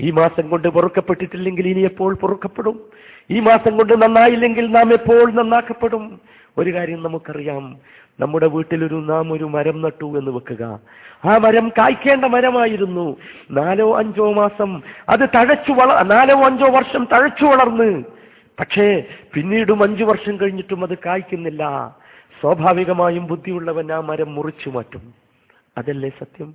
[0.00, 2.76] ഈ മാസം കൊണ്ട് പൊറുക്കപ്പെട്ടിട്ടില്ലെങ്കിൽ ഇനി എപ്പോൾ പൊറുക്കപ്പെടും?
[3.30, 6.20] ഈ മാസം കൊണ്ട് നന്നായില്ലെങ്കിൽ നാം എപ്പോൾ നന്നാക്കപ്പെടും?
[6.58, 7.78] ഒരു കാര്യം നമുക്കറിയാം
[8.20, 10.80] നമ്മുടെ വീട്ടിലൊരു നാം ഒരു മരം നട്ടു എന്ന് വെക്കുക.
[11.24, 13.16] ആ മരം കായ്ക്കേണ്ട മരമായിരുന്നു.
[13.50, 18.04] നാലോ അഞ്ചോ മാസം അത് തഴച്ചു വള നാലോ അഞ്ചോ വർഷം തഴച്ചു വളർന്ന്.
[18.60, 19.04] പക്ഷേ
[19.34, 21.94] പിന്നീടും അഞ്ചു വർഷം കഴിഞ്ഞിട്ടും അത് കായ്ക്കുന്നില്ല.
[22.40, 25.14] സ്വാഭാവികമായും ബുദ്ധിയുള്ളവൻ ആ മരം മുറിച്ചു മാറ്റും.
[25.78, 26.54] അതല്ലേ സത്യം?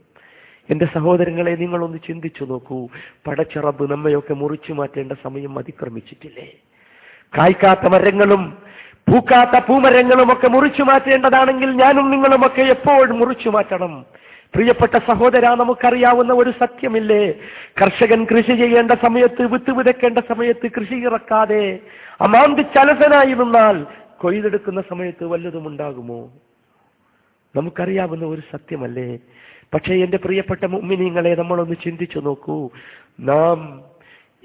[0.69, 2.87] എന്റെ സഹോദരങ്ങളെ നിങ്ങളൊന്ന് ചിന്തിച്ചു നോക്കൂ.
[3.27, 6.53] പടച്ചിറബ് നമ്മയൊക്കെ മുറിച്ചു മാറ്റേണ്ട സമയം അതിക്രമിച്ചിട്ടില്ലേ?
[7.37, 8.64] കായ്ക്കാത്ത മരങ്ങളും
[9.07, 14.05] പൂക്കാത്ത പൂമരങ്ങളുമൊക്കെ മുറിച്ചു മാറ്റേണ്ടതാണെങ്കിൽ ഞാനും നിങ്ങളുമൊക്കെ എപ്പോഴും മുറിച്ചു മാറ്റണം?
[14.55, 17.33] പ്രിയപ്പെട്ട സഹോദര നമുക്കറിയാവുന്ന ഒരു സത്യമില്ലേ?
[17.81, 21.79] കർഷകൻ കൃഷി ചെയ്യേണ്ട സമയത്ത് വിത്ത് വിതയ്ക്കേണ്ട സമയത്ത് കൃഷി ഇറക്കാതെ
[22.21, 23.85] അമാന്തി ചലസനായി നിന്നാൽ
[24.17, 26.29] കൊയ്തെടുക്കുന്ന സമയത്ത് വല്ലതും ഉണ്ടാകുമോ?
[27.55, 29.19] നമുക്കറിയാവുന്ന ഒരു സത്യമല്ലേ?
[29.73, 32.69] പക്ഷേ എന്റെ പ്രിയപ്പെട്ട മുമ്മിനിങ്ങളെ നമ്മളൊന്ന് ചിന്തിച്ചു നോക്കൂ.
[33.19, 33.81] നാം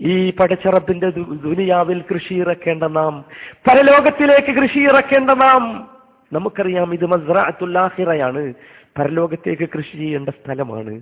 [0.02, 1.10] ഈ പടച്ചറപ്പിന്റെ
[1.44, 3.24] ദുനിയാവിൽ കൃഷി ഇറക്കേണ്ട നാം
[3.68, 5.90] പരലോകത്തിലേക്ക് കൃഷി ഇറക്കേണ്ട നാം.
[6.32, 8.54] നമുക്കറിയാം ഇത് മസ്രാത്തുല്ലാഹിറയാണ്
[8.98, 11.00] പരലോകത്തേക്ക് കൃഷി ചെയ്യേണ്ട സ്ഥലമാണ്.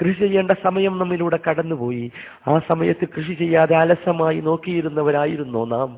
[0.00, 2.12] കൃഷി ചെയ്യേണ്ട സമയം നമ്മിലൂടെ കടന്നുപോയി.
[2.48, 5.96] ആ സമയത്ത് കൃഷി ചെയ്യാതെ അലസമായി നോക്കിയിരുന്നവരായിരുന്നോ നാം.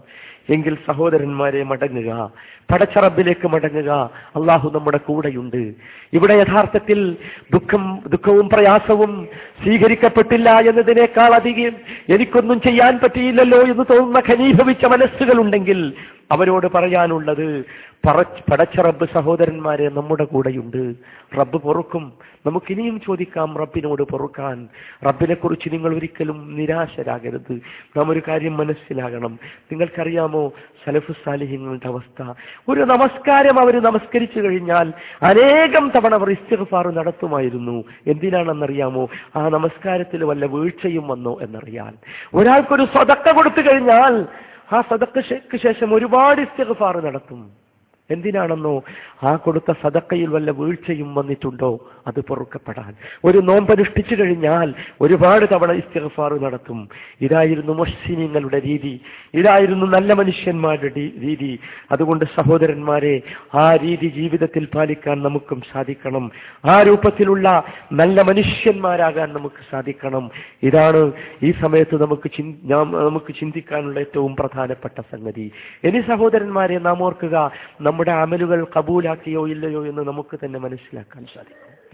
[0.51, 2.33] എങ്കിൽ സഹോദരന്മാരെ മടങ്ങുക
[2.73, 4.11] പടച്ചറബിലേക്ക് മടങ്ങുക.
[4.37, 5.75] അള്ളാഹു നമ്മുടെ കൂടെയുണ്ട്.
[6.13, 7.17] ഇവിടെ യഥാർത്ഥത്തിൽ
[7.53, 9.29] ദുഃഖം ദുഃഖവും പ്രയാസവും
[9.63, 11.73] സ്വീകരിക്കപ്പെട്ടില്ല എന്നതിനേക്കാൾ അധികം
[12.09, 15.93] എനിക്കൊന്നും ചെയ്യാൻ പറ്റിയില്ലല്ലോ എന്ന് തോന്നുന്ന ഖനീഭവിച്ച മനസ്സുകളുണ്ടെങ്കിൽ
[16.33, 17.65] അവരോട് പറയാനുള്ളത്
[18.07, 20.95] പറ- പടച്ച റബ്ബ് സഹോദരന്മാരെ നമ്മുടെ കൂടെയുണ്ട്.
[21.41, 22.13] റബ്ബ് പൊറുക്കും.
[22.47, 24.69] നമുക്കിനിയും ചോദിക്കാം റബ്ബിനോട് പൊറുക്കാൻ.
[25.07, 27.53] റബ്ബിനെ കുറിച്ച് നിങ്ങൾ ഒരിക്കലും നിരാശരാകരുത്.
[27.97, 29.39] നാം ഒരു കാര്യം മനസ്സിലാകണം.
[29.45, 30.53] നിങ്ങൾക്കറിയാമോ
[30.85, 32.35] സലഫു സാലിഹിങ്ങളുടെ അവസ്ഥ?
[32.69, 37.85] ഒരു നമസ്കാരം അവർ നമസ്കരിച്ചു കഴിഞ്ഞാൽ അനേകം തവണ അവർ ഇസ്തിഗ്ഫാർ നടത്തുമായിരുന്നു.
[38.07, 39.09] എന്തിനാണെന്നറിയാമോ?
[39.37, 41.95] ആ നമസ്കാരത്തിൽ വല്ല വീഴ്ചയും വന്നോ എന്നറിയാൻ.
[42.35, 44.27] ഒരാൾക്കൊരു സ്വതക്ക കൊടുത്തു കഴിഞ്ഞാൽ
[44.75, 47.63] ആ സദക്കയ്ക്ക് ശേഷം ഒരുപാട് ഇസ്തിഗ്ഫാർ നടത്തും.
[48.11, 48.83] എന്തിനാണെന്നോ?
[49.23, 51.81] ആ കൊടുത്ത സദക്കയിൽ വല്ല വീഴ്ചയും വന്നിട്ടുണ്ടോ?
[52.07, 52.95] അത് പൊറുക്കപ്പെടാൻ.
[53.25, 56.89] ഒരു നോമ്പനുഷ്ഠിച്ചു കഴിഞ്ഞാൽ ഒരുപാട് തവണ ഇസ്തിഗ്ഫാർ നടത്തും.
[57.21, 59.01] ഇതായിരുന്നു മുഹ്സിനിങ്ങളുടെ രീതി.
[59.35, 61.59] ഇതായിരുന്നു നല്ല മനുഷ്യന്മാരുടെ രീതി.
[61.93, 63.23] അതുകൊണ്ട് സഹോദരന്മാരെ
[63.55, 66.31] ആ രീതി ജീവിതത്തിൽ പാലിക്കാൻ നമുക്കും സാധിക്കണം.
[66.65, 70.31] ആ രൂപത്തിലുള്ള നല്ല മനുഷ്യന്മാരാകാൻ നമുക്ക് സാധിക്കണം.
[70.63, 71.13] ഇതാണ്
[71.43, 72.31] ഈ സമയത്ത് നമുക്ക്
[72.73, 75.53] നമുക്ക് ചിന്തിക്കാനുള്ള ഏറ്റവും പ്രധാനപ്പെട്ട സംഗതി.
[75.85, 81.92] ഇനി സഹോദരന്മാരെ നാം ഓർക്കുക നമ്മുടെ അമലുകൾ കബൂലാക്കിയോ ഇല്ലയോ എന്ന് നമുക്ക് തന്നെ മനസ്സിലാക്കാൻ സാധിക്കും.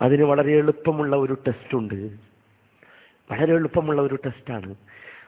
[0.00, 1.98] അതിന് വളരെ എളുപ്പമുള്ള ഒരു ടെസ്റ്റ് ഉണ്ട്
[3.30, 4.70] വളരെ എളുപ്പമുള്ള ഒരു ടെസ്റ്റാണ്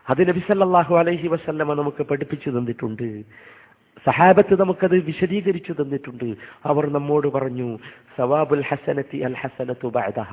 [0.09, 3.07] അത് നബി സല്ലല്ലാഹു അലൈഹി വസല്ലമ നമുക്ക് പഠിപ്പിച്ചു തന്നിട്ടുണ്ട്
[4.07, 6.29] സഹാബത്ത് നമുക്കത് വിശദീകരിച്ചു തന്നിട്ടുണ്ട്
[6.65, 7.69] അവർ നമ്മോട് പറഞ്ഞു
[8.17, 10.31] സവാബുൽ ഹസനത്തി അൽ ഹസനത്തു ബഅദഹ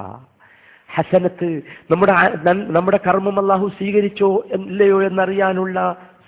[0.89, 1.47] ഹസനത്ത്
[1.89, 5.77] നമ്മുടെ ആ- നൻ- നമ്മുടെ കർമ്മം അല്ലാഹു സ്വീകരിച്ചോ ഇല്ലയോ എന്നറിയാനുള്ള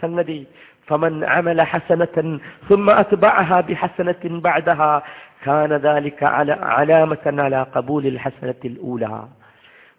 [0.04, 0.40] സംഗതി
[0.88, 2.18] فمن عمل حسنة
[2.70, 4.92] ثم أتبعها بحسنة بعدها
[5.47, 9.07] കാന ദാലിക അല അലാമത്തൻ അല കബൂലിൽ ഹസനത്തിൽ ഊല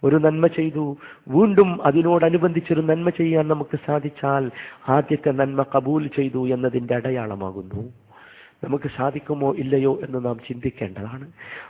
[0.03, 0.97] ഒരു നന്മ ചെയ്തു.
[1.27, 4.51] വീണ്ടും അതിനോടനുബന്ധിച്ചൊരു നന്മ ചെയ്യാൻ നമുക്ക് സാധിച്ചാൽ
[4.89, 7.93] ആദ്യത്തെ നന്മ കബൂൽ ചെയ്തു എന്നതിന്റെ അടയാളമാകുന്നു.
[8.63, 11.25] നമുക്ക് സാധിക്കുമോ ഇല്ലയോ എന്ന് നാം ചിന്തിക്കേണ്ടതാണ്.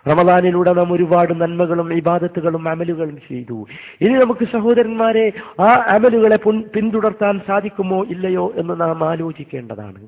[0.09, 3.65] റമദാനിലൂടെ നാം ഒരുപാട് നന്മകളും ഇബാദത്തുകളും അമലുകളും ചെയ്തു.
[4.01, 6.37] ഇനി നമുക്ക് സഹോദരന്മാരെ ആ അമലുകളെ
[6.75, 10.07] പിന്തുടർത്താൻ സാധിക്കുമോ ഇല്ലയോ എന്ന് നാം ആലോചിക്കേണ്ടതാണ്.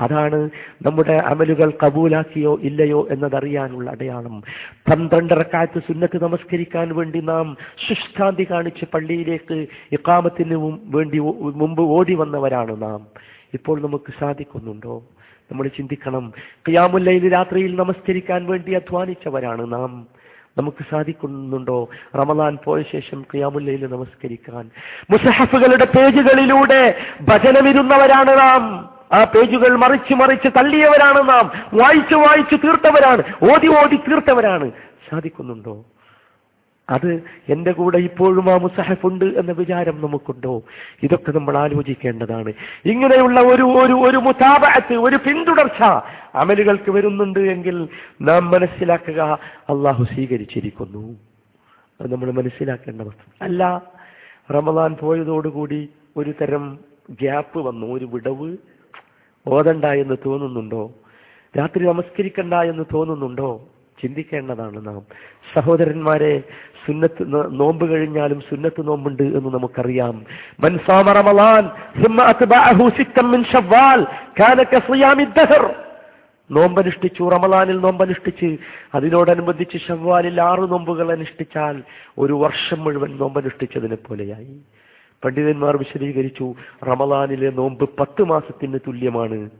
[0.00, 0.50] അതാണ്
[0.86, 4.42] നമ്മുടെ അമലുകൾ കബൂലാക്കിയോ ഇല്ലയോ എന്നതറിയാനുള്ള അടയാളം.
[4.90, 7.56] പന്ത്രണ്ടരക്കാലത്ത് സുന്നത്ത് നമസ്കരിക്കാൻ വേണ്ടി നാം
[7.88, 10.54] ശുഷ്കാന്തി കാണിച്ച് പള്ളിയിലേക്ക് ഇക്കാമത്തിന്
[10.84, 13.06] വേണ്ടി മുമ്പ് ഓടി വന്നവരാണ് നാം.
[13.54, 15.02] ഇപ്പോൾ നമുക്ക് സാധിക്കുന്നുണ്ടോ?
[15.52, 16.32] നമ്മൾ ചിന്തിക്കണം.
[16.68, 20.06] ഖിയാമുല്ലയിൽ രാത്രിയിൽ നമസ്കരിക്കാൻ വേണ്ടി അധ്വാനിച്ചവരാണ് നാം.
[20.58, 21.88] നമുക്ക് സാധിക്കുന്നുണ്ടോ?
[22.16, 24.70] റമദാൻ പോയ ശേഷം ഖിയാമുല്ലയിൽ നമസ്കരിക്കാൻ.
[25.10, 28.95] മുസഹഫുകളുടെ പേജുകളിലൂടെ ഭജനമിരുന്നവരാണ് നാം.
[29.12, 31.52] ആ പേജുകൾ മറിച്ച് മറിച്ച് തള്ളിയവരാണ് നാം.
[31.74, 33.22] വായിച്ചു വായിച്ചു തീർത്തവരാണ്.
[33.42, 34.70] ഓടി ഓടി തീർത്തവരാണ്.
[35.10, 35.84] സാധിക്കുന്നുണ്ടോ?
[36.90, 40.62] അത് എന്റെ കൂടെ ഇപ്പോഴും ആ മുസഹഫ് ഉണ്ട് എന്ന വിചാരം നമുക്കുണ്ടോ?
[41.02, 42.52] ഇതൊക്കെ നമ്മൾ ആലോചിക്കേണ്ടതാണ്.
[42.84, 45.82] ഇങ്ങനെയുള്ള ഒരു ഒരു ഒരു മുതാബത്ത് ഒരു പിന്തുടർച്ച
[46.34, 47.88] അമലുകൾക്ക് വരുന്നുണ്ട് എങ്കിൽ
[48.22, 49.38] നാം മനസ്സിലാക്കുക
[49.70, 51.16] അള്ളാഹു സ്വീകരിച്ചിരിക്കുന്നു.
[52.00, 53.82] അത് നമ്മൾ മനസ്സിലാക്കേണ്ട വസ്തു അല്ല.
[54.50, 56.78] റമദാൻ പോയതോടുകൂടി ഒരു തരം
[57.10, 58.56] ഗ്യാപ്പ് വന്നു ഒരു വിടവ്.
[59.48, 60.90] ഓതണ്ട എന്ന് തോന്നുന്നുണ്ടോ?
[61.58, 63.62] രാത്രി നമസ്കരിക്കണ്ട എന്ന് തോന്നുന്നുണ്ടോ?
[64.02, 65.02] ചിന്തിക്കേണ്ടതാണ് നാം.
[65.54, 66.42] സഹോദരന്മാരെ
[66.86, 67.24] സുന്നത്ത്
[67.60, 70.24] നോമ്പ് കഴിഞ്ഞാലും സുന്നത്ത് നോമ്പുണ്ട് എന്ന് നമുക്കറിയാം.
[76.50, 78.56] നോമ്പനുഷ്ഠിച്ചു റമലാനിൽ നോമ്പനുഷ്ഠിച്ച്
[78.94, 81.82] അതിനോടനുബന്ധിച്ച് ഷവ്വാലിൽ ആറു നോമ്പുകൾ അനുഷ്ഠിച്ചാൽ
[82.18, 84.56] ഒരു വർഷം മുഴുവൻ നോമ്പനുഷ്ഠിച്ചതിനെ പോലെയായി.
[85.24, 86.54] പണ്ഡിതന്മാർ വിശദീകരിച്ചു
[86.88, 89.50] റമലാനിലെ നോമ്പ് പത്ത് മാസത്തിന് തുല്യമാണ്.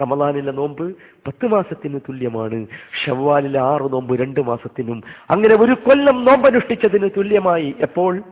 [0.00, 0.94] റമലാനിലെ നോമ്പ്
[1.26, 2.66] പത്ത് മാസത്തിന് തുല്യമാണ്.
[3.04, 5.02] ഷവ്വാലിലെ ആറ് നോമ്പ് രണ്ട് മാസത്തിനും.
[5.30, 7.74] അങ്ങനെ ഒരു കൊല്ലം നോമ്പനുഷ്ഠിച്ചതിന് തുല്യമായി.
[7.80, 8.22] എപ്പോൾ?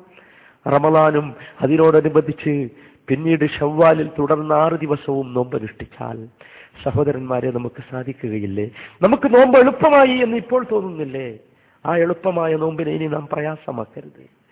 [0.69, 2.69] റമലാനും അതിനോടനുബന്ധിച്ച്
[3.09, 6.29] പിന്നീട് ഷവ്വാലിൽ തുടർന്ന് ആറ് ദിവസവും നോമ്പനുഷ്ഠിച്ചാൽ
[6.85, 8.71] സഹോദരന്മാരെ നമുക്ക് സാധിക്കുകയില്ലേ?
[9.03, 11.39] നമുക്ക് നോമ്പ് എളുപ്പമായി എന്ന് ഇപ്പോൾ തോന്നുന്നില്ലേ?
[11.87, 14.46] ആ എളുപ്പമായ നോമ്പിനെ ഇനി നാം പ്രയാസമാക്കരുത്.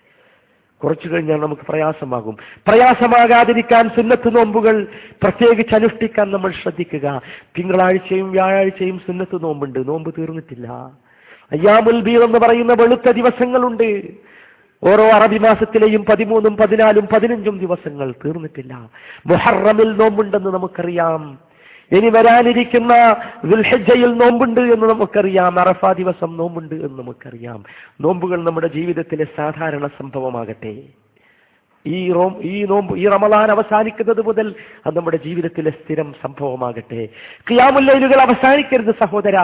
[0.83, 2.37] കുറച്ചു കഴിഞ്ഞാൽ നമുക്ക് പ്രയാസമാകും.
[2.67, 4.87] പ്രയാസമാകാതിരിക്കാൻ സുന്നത്ത് നോമ്പുകൾ
[5.23, 7.21] പ്രത്യേകിച്ച് അനുഷ്ഠിക്കാൻ നമ്മൾ ശ്രദ്ധിക്കുക.
[7.57, 9.87] തിങ്കളാഴ്ചയും വ്യാഴാഴ്ചയും സുന്നത്ത് നോമ്പുണ്ട്.
[9.87, 10.67] നോമ്പ് തീർന്നിട്ടില്ല.
[11.51, 14.03] അയ്യാമുൽ ബീർ എന്ന് പറയുന്ന വെളുത്ത ദിവസങ്ങളുണ്ട്.
[14.83, 18.89] ഓരോ അറബി മാസത്തിലെയും പതിമൂന്നും പതിനാലും പതിനഞ്ചും ദിവസങ്ങൾ തീർന്നിട്ടില്ല.
[19.27, 21.44] മുഹറമിൽ നോമ്പുണ്ടെന്ന് നമുക്കറിയാം.
[21.91, 27.63] ഇനി വരാനിരിക്കുന്ന ദുൽഹജ്ജയിൽ നോമ്പുണ്ട് എന്ന് നമുക്കറിയാം അറഫ ദിവസം നോമ്പുണ്ട് എന്ന് നമുക്കറിയാം.
[28.01, 30.83] നോമ്പുകൾ നമ്മുടെ ജീവിതത്തിലെ സാധാരണ സംഭവമാകട്ടെ.
[31.87, 37.05] ഈ റോം ഈ നോമ്പ് ഈ റമലാൻ അവസാനിക്കുന്നത് മുതൽ അത് നമ്മുടെ ജീവിതത്തിലെ സ്ഥിരം സംഭവമാകട്ടെ.
[37.51, 39.35] ക്യാമുല്ലൈലുകൾ അവസാനിക്കരുത് സഹോദര.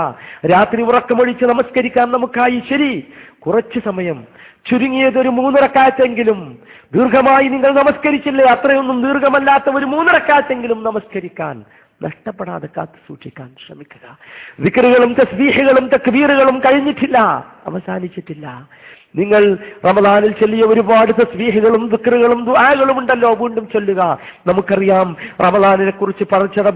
[0.52, 3.08] രാത്രി ഉറക്കമൊഴിച്ച് നമസ്കരിക്കാൻ നമുക്കായി ശരി.
[3.40, 4.24] കുറച്ച് സമയം.
[4.66, 6.60] ചുരുങ്ങിയത് ഒരു മൂന്നിറക്കാറ്റെങ്കിലും
[6.94, 8.46] ദീർഘമായി നിങ്ങൾ നമസ്കരിച്ചില്ലേ?
[8.46, 11.64] അത്രയൊന്നും ദീർഘമല്ലാത്ത ഒരു മൂന്നിറക്കാറ്റെങ്കിലും നമസ്കരിക്കാൻ
[12.04, 14.18] നഷ്ടപ്പെടാതെ കാത്തു സൂക്ഷിക്കാൻ ശ്രമിക്കുക.
[14.60, 17.18] വിക്രുകളും തസ്ബീഹുകളും തക്ബീറുകളും കഴിഞ്ഞിട്ടില്ല.
[17.66, 18.70] അവസാനിച്ചിട്ടില്ല.
[19.16, 23.34] നിങ്ങൾ റമദാനിൽ ചൊല്ലിയ ഒരുപാട് തസ്ബീഹുകളും വിക്രുകളും ദുആകളും ഉണ്ടല്ലോ.
[23.34, 24.18] വീണ്ടും ചൊല്ലുക.
[24.48, 26.24] നമുക്കറിയാം റമദാനിനെ കുറിച്ച്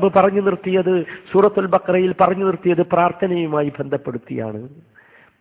[0.07, 4.69] പറഞ്ഞു നിർത്തിയത് സൂറത്തുൽ ബക്രയിൽ പറഞ്ഞു നിർത്തിയത് പ്രാർത്ഥനയുമായി ബന്ധപ്പെടുത്തിയാണ്.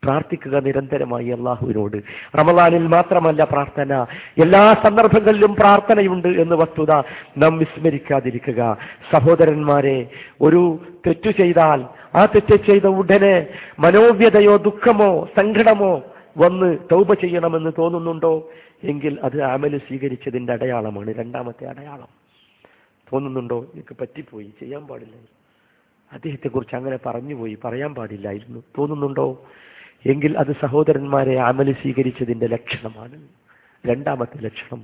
[0.04, 1.96] പ്രാർത്ഥിക്കുക നിരന്തരമായി അള്ളാഹുവിനോട്.
[2.38, 4.06] റമദാനിൽ മാത്രമല്ല പ്രാർത്ഥന.
[4.42, 6.90] എല്ലാ സന്ദർഭങ്ങളിലും പ്രാർത്ഥനയുണ്ട് എന്ന് വസ്തുത
[7.38, 8.76] നാം വിസ്മരിക്കാതിരിക്കുക.
[9.12, 11.84] സഹോദരന്മാരെ ഒരു തെറ്റു ചെയ്താൽ
[12.16, 13.46] ആ തെറ്റ് ചെയ്ത ഉടനെ
[13.78, 16.02] മനോവ്യതയോ ദുഃഖമോ സങ്കടമോ
[16.38, 18.50] വന്ന് തൗപ ചെയ്യണമെന്ന് തോന്നുന്നുണ്ടോ?
[18.84, 22.08] എങ്കിൽ അത് അമൽ സ്വീകരിച്ചതിന്റെ അടയാളമാണ് രണ്ടാമത്തെ അടയാളം.
[23.12, 23.66] തോന്നുന്നുണ്ടോ?
[23.74, 24.52] എനിക്ക് പറ്റിപ്പോയി.
[24.60, 25.16] ചെയ്യാൻ പാടില്ല.
[26.12, 27.58] അദ്ദേഹത്തെക്കുറിച്ച് അങ്ങനെ പറഞ്ഞുപോയി.
[27.64, 28.62] പറയാൻ പാടില്ലായിരുന്നു.
[28.78, 29.42] തോന്നുന്നുണ്ടോ?
[30.06, 33.18] എങ്കിൽ അത് സഹോദരന്മാരെ അമൽ സ്വീകരിച്ചതിന്റെ ലക്ഷണമാണ്.
[33.86, 34.82] രണ്ടാമത്തെ ലക്ഷണം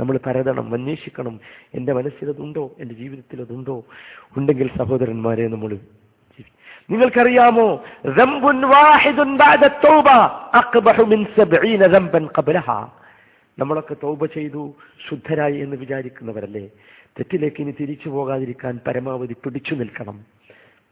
[0.00, 1.40] നമ്മൾ പരതണം അന്വേഷിക്കണം.
[1.74, 3.84] എന്റെ മനസ്സിൽ മനസ്സിലതുണ്ടോ എന്റെ ജീവിതത്തിൽ അതുണ്ടോ?
[4.36, 5.78] ഉണ്ടെങ്കിൽ സഹോദരന്മാരെ നമ്മൾ
[6.90, 7.84] നിങ്ങൾക്കറിയാമോ?
[8.18, 10.08] റംബുൻ വാഹിദുൻ ബഅദ തൗബ
[10.60, 12.88] അഖ്ബഹു മിൻ 70 റംബൻ ഖബ്ലഹാ.
[13.58, 14.74] നമ്മളൊക്കെ തൗബ ചെയ്തു
[15.08, 16.64] ശുദ്ധരായി എന്ന് വിചാരിക്കുന്നവരല്ലേ?
[17.16, 20.16] തെറ്റിലേക്ക് ഇനി തിരിച്ചു പോകാതിരിക്കാൻ പരമാവധി പിടിച്ചു നിൽക്കണം.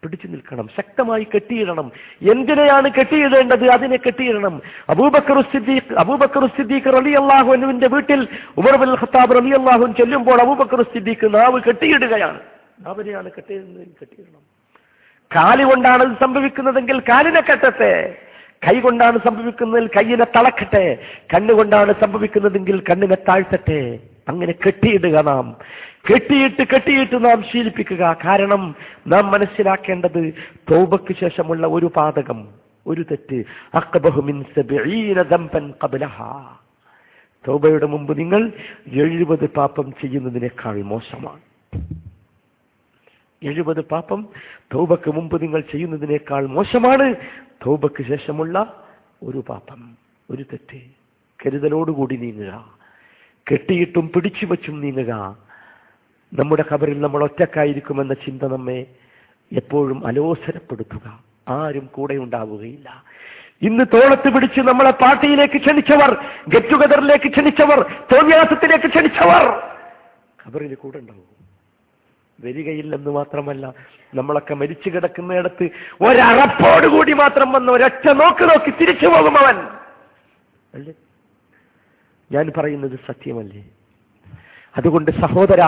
[0.02, 1.92] പിടിച്ചു നിൽക്കണം ശക്തമായി കെട്ടിയിടണം.
[2.30, 3.68] എന്തിനെയാണ് കെട്ടിയിടേണ്ടത്?
[3.68, 4.62] അതിനെ കെട്ടിയിടണം.
[4.88, 6.88] അബൂബക്കർ സിദ്ദീഖ് അബൂബക്കർ സിദ്ദീഖ്
[7.86, 12.40] വീട്ടിൽ ഉമർ ബിൻ ഖത്താബ് അള്ളാഹുൻ ചെല്ലുമ്പോൾ അബൂബക്കർ സിദ്ദീഖ് നാവ് കെട്ടിയിടുകയാണ്.
[12.86, 14.42] നാവിനെയാണ് കെട്ടിയിടുന്നത് കെട്ടിയിടണം.
[15.36, 18.18] കാലി കൊണ്ടാണ് ഇത് സംഭവിക്കുന്നതെങ്കിൽ കാലിനെ കെട്ടട്ടെ.
[18.68, 20.98] കൈ കൊണ്ടാണ് സംഭവിക്കുന്നതിൽ കയ്യിനെ തളക്കട്ടെ.
[21.34, 23.98] കണ്ണുകൊണ്ടാണ് സംഭവിക്കുന്നതെങ്കിൽ കണ്ണിനെ താഴ്ത്തട്ടെ.
[24.28, 25.56] അങ്ങനെ കെട്ടിയിടുക നാം.
[26.10, 28.16] കെട്ടിയിട്ട് കെട്ടിയിട്ട് നാം ശീലിപ്പിക്കുക.
[28.24, 28.74] കാരണം
[29.06, 30.34] നാം മനസ്സിലാക്കേണ്ടത്
[30.70, 32.48] തൗബയ്ക്ക് ശേഷമുള്ള ഒരു പാതകം
[32.86, 33.44] ഒരു തെറ്റ്.
[37.48, 38.52] തോബയുടെ മുമ്പ് നിങ്ങൾ
[38.86, 41.40] എഴുപത് പാപം ചെയ്യുന്നതിനേക്കാൾ മോശമാണ്.
[43.42, 44.28] എഴുപത് പാപം
[44.74, 47.14] തൗബക്ക് മുമ്പ് നിങ്ങൾ ചെയ്യുന്നതിനേക്കാൾ മോശമാണ്
[47.66, 48.84] തൗബക്ക് ശേഷമുള്ള
[49.22, 49.96] ഒരു പാപം
[50.30, 50.80] ഒരു തെറ്റ്.
[51.46, 52.74] കരുതലോടുകൂടി നീങ്ങുക.
[53.52, 55.36] കെട്ടിയിട്ടും പിടിച്ചു വച്ചും നീങ്ങുക.
[56.38, 58.86] നമ്മുടെ ഖബറിൽ നമ്മൾ ഒറ്റക്കായിരിക്കുമെന്ന ചിന്ത നമ്മെ
[59.52, 61.24] എപ്പോഴും അലോസരപ്പെടുത്തുക.
[61.48, 63.04] ആരും കൂടെ ഉണ്ടാവുകയില്ല.
[63.62, 69.44] ഇന്ന് തോളത്ത് പിടിച്ച് നമ്മളെ പാർട്ടിയിലേക്ക് ക്ഷണിച്ചവർ ഗെറ്റ് ടുഗദറിലേക്ക് ക്ഷണിച്ചവർ തോന്നിയാസത്തിലേക്ക് ക്ഷണിച്ചവർ
[70.46, 71.32] ഖബറിൽ കൂടെ ഉണ്ടാവും.
[72.44, 73.74] വരികയില്ലെന്ന് മാത്രമല്ല
[74.14, 75.64] നമ്മളൊക്കെ മരിച്ചു കിടക്കുന്നിടത്ത്
[76.00, 79.56] ഒരറപ്പോടുകൂടി മാത്രം വന്ന് ഒരൊറ്റ നോക്ക് നോക്കി തിരിച്ചു പോകും അവൻ.
[80.74, 80.94] അല്ലേ?
[82.32, 83.64] ഞാൻ പറയുന്നത് സത്യമല്ലേ?
[84.79, 85.61] അതുകൊണ്ട് സഹോദര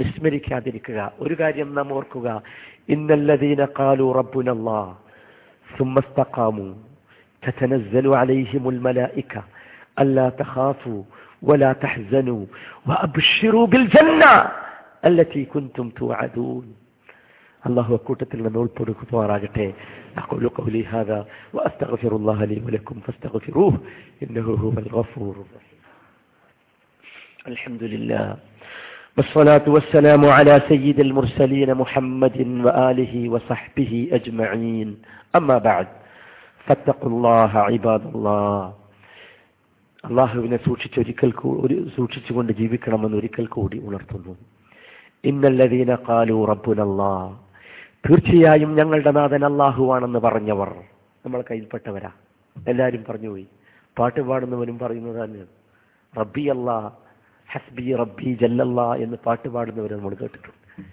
[0.00, 2.28] വിസ്മരിക്കാതിരിക്കുക ഒരു കാര്യം നാം ഓർക്കുക
[2.94, 4.80] ഇന്നല്ലദീന കാലു റബ്ബുനല്ലാ
[5.78, 6.72] ثم استقاموا
[7.42, 9.42] تتنزل عليهم الملائكة
[9.96, 11.02] ألا تخافوا
[11.42, 12.42] ولا تحزنوا
[12.86, 14.32] وأبشروا بالجنة
[15.04, 16.64] التي كنتم توعدون
[17.64, 19.68] الله കൂട്ടത്തിൽ നിന്ന് ഉൾപ്പെടുക്കുമാറാകട്ടെ
[20.22, 21.18] أقول قولي هذا
[21.54, 23.74] وأستغفر الله لي ولكم فاستغفروه
[24.22, 25.78] إنه هو الغفور الرحيم
[27.46, 28.26] الحمد لله
[29.16, 34.88] والصلاة والسلام على سيد المرسلين محمد وآله وصحبه أجمعين
[35.34, 35.86] أما بعد
[36.66, 38.54] فاتقوا الله عباد الله
[40.04, 41.30] അള്ളാഹുവിനെ സൂക്ഷിച്ചൊരിക്കൽ
[41.96, 44.32] സൂക്ഷിച്ചുകൊണ്ട് ജീവിക്കണമെന്ന് ഒരിക്കൽ കൂടി ഉണർത്തുന്നു
[45.24, 47.10] ഇന്നല്ലതീന കാലു റബ്ബുനല്ലാ
[48.04, 50.70] തീർച്ചയായും ഞങ്ങളുടെ നാഥൻ അള്ളാഹുവാണെന്ന് പറഞ്ഞവർ
[51.24, 52.10] നമ്മളെ കയ്യിൽപ്പെട്ടവരാ
[52.56, 53.46] എല്ലാവരും പറഞ്ഞുപോയി
[53.96, 55.52] പാട്ട് പാടുന്നവനും പറയുന്നത് തന്നെയാണ്
[56.14, 56.78] റബ്ബി അല്ലാ
[57.51, 60.83] ഹസ്ബി റബ്ബി ജല്ലല്ല എന്ന് പാട്ട് പാടുന്നവരെ നമ്മൾ കേട്ടിട്ടുണ്ട്.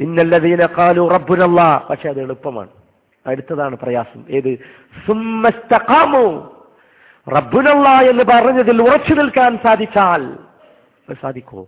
[0.00, 1.86] ഇന്നല്ലതീന കാലു റബ്ബുനല്ല.
[1.90, 2.68] പക്ഷെ അത് എളുപ്പമാണ്.
[3.26, 4.24] അടുത്തതാണ് പ്രയാസം.
[4.30, 4.58] ഏത്?
[5.06, 6.54] സുമ്മസ്തഖാമു.
[7.28, 10.36] റബ്ബുനല്ല എന്ന് പറഞ്ഞതിൽ ഉറച്ചു നിൽക്കാൻ സാധിച്ചാൽ
[11.20, 11.66] സാധിക്കോ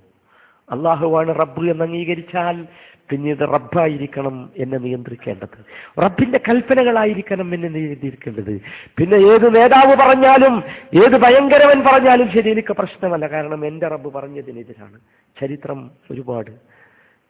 [0.71, 2.67] അള്ളാഹുവാണ് റബ്ബ് എന്ന് അംഗീകരിച്ചാൽ
[3.11, 5.59] പിന്നീട് റബ്ബായിരിക്കണം എന്നെ നിയന്ത്രിക്കേണ്ടത്.
[6.01, 8.61] റബ്ബിന്റെ കൽപ്പനകളായിരിക്കണം എന്നെ നിയന്ത്രിക്കേണ്ടത്.
[8.97, 10.65] പിന്നെ ഏത് നേതാവ് പറഞ്ഞാലും
[10.95, 13.27] ഏത് ഭയങ്കരവൻ പറഞ്ഞാലും ശരി എനിക്ക് പ്രശ്നമല്ല.
[13.27, 15.01] കാരണം എന്റെ റബ്ബ് പറഞ്ഞതിനെതിരാണ്.
[15.41, 16.51] ചരിത്രം ഒരുപാട്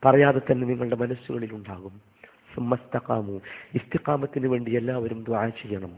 [0.05, 2.01] പറയാതെ തന്നെ നിങ്ങളുടെ മനസ്സുകളിൽ ഉണ്ടാകും
[2.55, 3.41] സുമ്മസ്തക്കാമു
[3.75, 5.93] ഇസ്തിക്കാമത്തിന് വേണ്ടി എല്ലാവരും ദ്വാ ചെയ്യണം.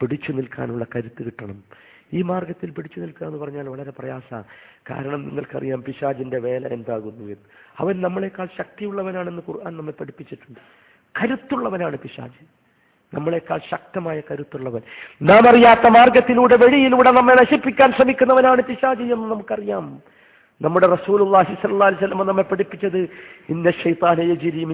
[0.00, 1.62] പിടിച്ചു നിൽക്കാനുള്ള കരുത്ത് കിട്ടണം.
[2.12, 4.44] ഈ മാർഗത്തിൽ പിടിച്ചു നിൽക്കുക എന്ന് പറഞ്ഞാൽ വളരെ പ്രയാസമാണ്.
[4.90, 7.46] കാരണം നിങ്ങൾക്കറിയാം പിശാജിന്റെ വേല എന്താകുന്നു എന്ന്.
[7.78, 10.60] അവൻ നമ്മളെക്കാൾ ശക്തിയുള്ളവനാണെന്ന് ഖുർആൻ നമ്മെ പഠിപ്പിച്ചിട്ടുണ്ട്.
[11.22, 12.66] കരുത്തുള്ളവനാണ് പിശാജ്
[13.16, 14.80] നമ്മളെക്കാൾ ശക്തമായ കരുത്തുള്ളവൻ.
[15.22, 20.02] നാം അറിയാത്ത മാർഗത്തിലൂടെ വഴിയിലൂടെ നമ്മെ നശിപ്പിക്കാൻ ശ്രമിക്കുന്നവനാണ് പിശാജി എന്ന് നമുക്കറിയാം.
[20.62, 22.98] നമ്മുടെ റസൂലുള്ളാഹി സ്വല്ലല്ലാഹി അലൈഹി വസല്ലം നമ്മെ പഠിപ്പിച്ചത്
[23.48, 24.64] ഇന്ന ശൈത്താന യജ്രി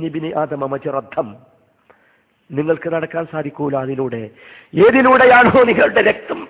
[2.51, 4.31] നിങ്ങൾക്ക് നടക്കാൻ സാധിക്കൂല അതിലൂടെ.
[4.75, 6.49] ഏതിലൂടെയാണോ നിങ്ങളുടെ രക്തം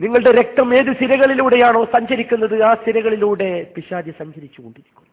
[0.00, 5.12] നിങ്ങളുടെ രക്തം ഏത് സിരകളിലൂടെയാണോ സഞ്ചരിക്കുന്നത് ആ സിരകളിലൂടെ പിശാചി സഞ്ചരിച്ചു കൊണ്ടിരിക്കുന്നു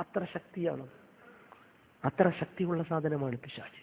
[0.00, 0.84] അത്ര ശക്തിയാണ്.
[2.04, 3.80] അത്ര ശക്തിയുള്ള സാധനമാണ് പിശാജ്.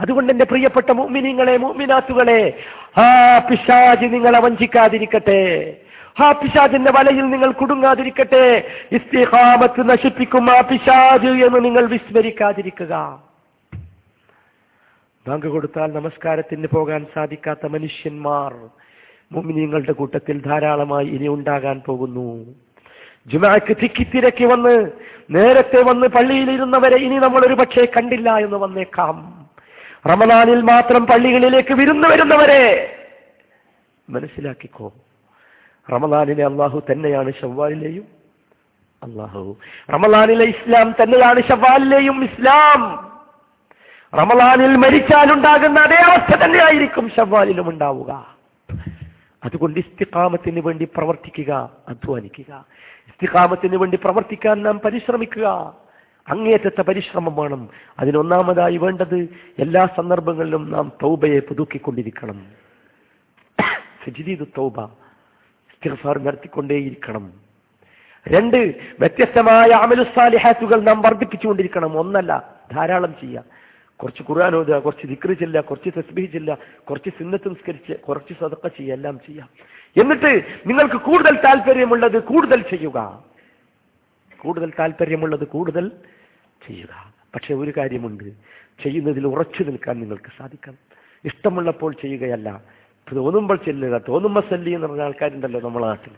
[0.00, 2.40] അതുകൊണ്ട് എന്റെ പ്രിയപ്പെട്ട മുഅ്മിനീങ്ങളെ മുഅ്മിനാത്തുകളെ
[2.98, 3.06] ആ
[3.48, 5.42] പിശാജ് നിങ്ങളെ വഞ്ചിക്കാതിരിക്കട്ടെ.
[6.24, 8.44] ആ പിശാജിന്റെ വലയിൽ നിങ്ങൾ കുടുങ്ങാതിരിക്കട്ടെ.
[8.92, 12.94] ഇസ്തിഹാമത്ത് നശിപ്പിക്കും ആ പിശാജ് എന്ന് നിങ്ങൾ വിസ്മരിക്കാതിരിക്കുക.
[15.28, 18.54] ബാങ്ക് കൊടുത്താൽ നമസ്കാരത്തിന് പോകാൻ സാധിക്കാത്ത മനുഷ്യന്മാർ
[19.32, 22.54] മുഅ്മിനീങ്ങളുടെ കൂട്ടത്തിൽ ധാരാളമായി ഇനി ഉണ്ടാകാൻ പോകുന്നു.
[23.26, 24.90] ജുമാക്ക് തിക്കിത്തിരക്കി വന്ന്
[25.30, 29.46] നേരത്തെ വന്ന് പള്ളിയിലിരുന്നവരെ ഇനി നമ്മൾ ഒരു പക്ഷേ കണ്ടില്ല എന്ന് വന്നേക്കാം.
[30.10, 32.94] റമദാനിൽ മാത്രം പള്ളികളിലേക്ക് വിരുന്നു വരുന്നവരെ
[34.10, 34.92] മനസ്സിലാക്കിക്കോ.
[35.92, 38.06] റമദാനിലെ അള്ളാഹു തന്നെയാണ് ഷവ്വാലിലെയും
[39.02, 39.56] അള്ളാഹു.
[39.92, 43.05] റമദാനിലെ ഇസ്ലാം തന്നെയാണ് ഷവ്വാലിലെയും ഇസ്ലാം.
[44.18, 48.36] റമദാനിൽ മരിച്ചാലുണ്ടാകുന്ന അതേ അവസ്ഥ തന്നെയായിരിക്കും ഷവ്വാലിലും ഉണ്ടാവുക.
[49.44, 52.64] അതുകൊണ്ട് ഇസ്തിഖാമത്തിന് വേണ്ടി പ്രവർത്തിക്കുക അധ്വാനിക്കുക.
[53.08, 55.76] ഇസ്തിഖാമത്തിന് വേണ്ടി പ്രവർത്തിക്കാൻ നാം പരിശ്രമിക്കുക.
[56.28, 57.68] അങ്ങേറ്റത്തെ പരിശ്രമം വേണം.
[57.98, 62.46] അതിനൊന്നാമതായി വേണ്ടത് എല്ലാ സന്ദർഭങ്ങളിലും നാം തൗബയെ പുതുക്കിക്കൊണ്ടിരിക്കണം.
[64.58, 67.32] തൗബ ഇസ്തിഗ്ഫാർ നടത്തിക്കൊണ്ടേയിരിക്കണം.
[68.28, 71.98] രണ്ട് വ്യത്യസ്തമായ അമലുസാലിഹാത്തുകൾ നാം വർദ്ധിപ്പിച്ചുകൊണ്ടിരിക്കണം.
[71.98, 73.55] ഒന്നല്ല ധാരാളം ചെയ്യുക.
[74.02, 76.58] കുറച്ച് ഖുർആൻ ഓതുക കുറച്ച് ദിക്ര ചെല്ലുക കുറച്ച് തസ്ബീഹ് ചെല്ലുക
[76.90, 79.48] കുറച്ച് സിന്നത്ത് നിസ്കരിച്ച് കുറച്ച് സദക്ക ചെയ്യുക എല്ലാം ചെയ്യാം.
[80.02, 83.24] എന്നിട്ട് നിങ്ങൾക്ക് കൂടുതൽ താല്പര്യമുള്ളത് കൂടുതൽ ചെയ്യുക.
[84.38, 85.88] കൂടുതൽ താല്പര്യമുള്ളത് കൂടുതൽ
[86.68, 87.12] ചെയ്യുക.
[87.34, 88.24] പക്ഷെ ഒരു കാര്യമുണ്ട്.
[88.82, 90.76] ചെയ്യുന്നതിൽ ഉറച്ചു നിൽക്കാൻ നിങ്ങൾക്ക് സാധിക്കണം.
[91.24, 92.62] ഇഷ്ടമുള്ളപ്പോൾ ചെയ്യുകയല്ല.
[93.14, 94.00] തോന്നുമ്പോൾ ചെല്ലുക.
[94.08, 96.12] തോന്നുമ്പോൾ സല്ലി എന്ന് പറഞ്ഞ ആൾക്കാരുണ്ടല്ലോ നമ്മളെ നാട്ടിൽ.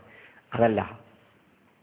[0.53, 0.99] അതല്ല.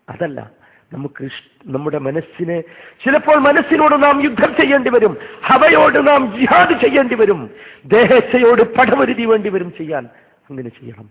[0.08, 0.50] അതല്ല.
[0.92, 1.28] നമുക്ക്
[1.66, 2.60] നമ്മുടെ മനസ്സിനെ
[3.04, 5.16] ചിലപ്പോൾ മനസ്സിനോട് നാം യുദ്ധം ചെയ്യേണ്ടി വരും.
[5.44, 7.50] ഹവയോട് നാം ജിഹാദ് ചെയ്യേണ്ടി വരും.
[7.84, 10.08] ദേഹച്ചയോട് പടമരുതി വേണ്ടി വരും ചെയ്യാൻ.
[10.50, 11.10] അങ്ങനെ ചെയ്യണം.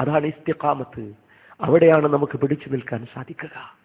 [0.00, 1.12] അതാണ് ഇസ്തിഖാമത്ത്.
[1.60, 3.82] അവിടെയാണ് നമുക്ക് പിടിച്ചു നിൽക്കാൻ സാധിക്കുക.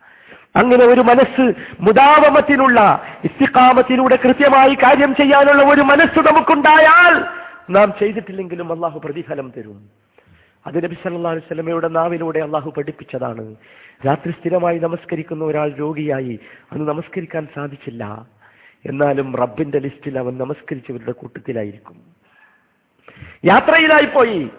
[0.55, 7.25] അങ്ങനെ ഒരു മനസ്സ് മുദാവമത്തിനുള്ള ഇസ്തിഖാമത്തിലൂടെ കൃത്യമായി കാര്യം ചെയ്യാനുള്ള ഒരു മനസ്സ് നമുക്കുണ്ടായാൽ
[7.69, 10.06] നാം ചെയ്തിട്ടില്ലെങ്കിലും അള്ളാഹു പ്രതിഫലം തരും.
[10.65, 13.55] അത് നബി സല്ലാ അലൈഹി വസല്ലമയുടെ നാവിലൂടെ അള്ളാഹു പഠിപ്പിച്ചതാണ്.
[14.05, 16.39] രാത്രി സ്ഥിരമായി നമസ്കരിക്കുന്ന ഒരാൾ രോഗിയായി
[16.71, 18.25] അന്ന് നമസ്കരിക്കാൻ സാധിച്ചില്ല.
[18.85, 22.01] എന്നാലും റബ്ബിന്റെ ലിസ്റ്റിൽ അവൻ നമസ്കരിച്ചവരുടെ കൂട്ടത്തിലായിരിക്കും.
[23.45, 24.49] യാത്രയിലായി പോയി.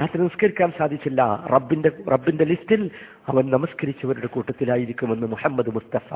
[0.00, 1.44] രാത്രി നമസ്കരിക്കാൻ സാധിച്ചില്ല.
[1.46, 2.90] റബ്ബിന്റെ റബ്ബിന്റെ ലിസ്റ്റിൽ
[3.28, 6.14] അവൻ നമസ്കരിച്ചവരുടെ കൂട്ടത്തിലായിരിക്കുമെന്ന് മുഹമ്മദ് മുസ്തഫ.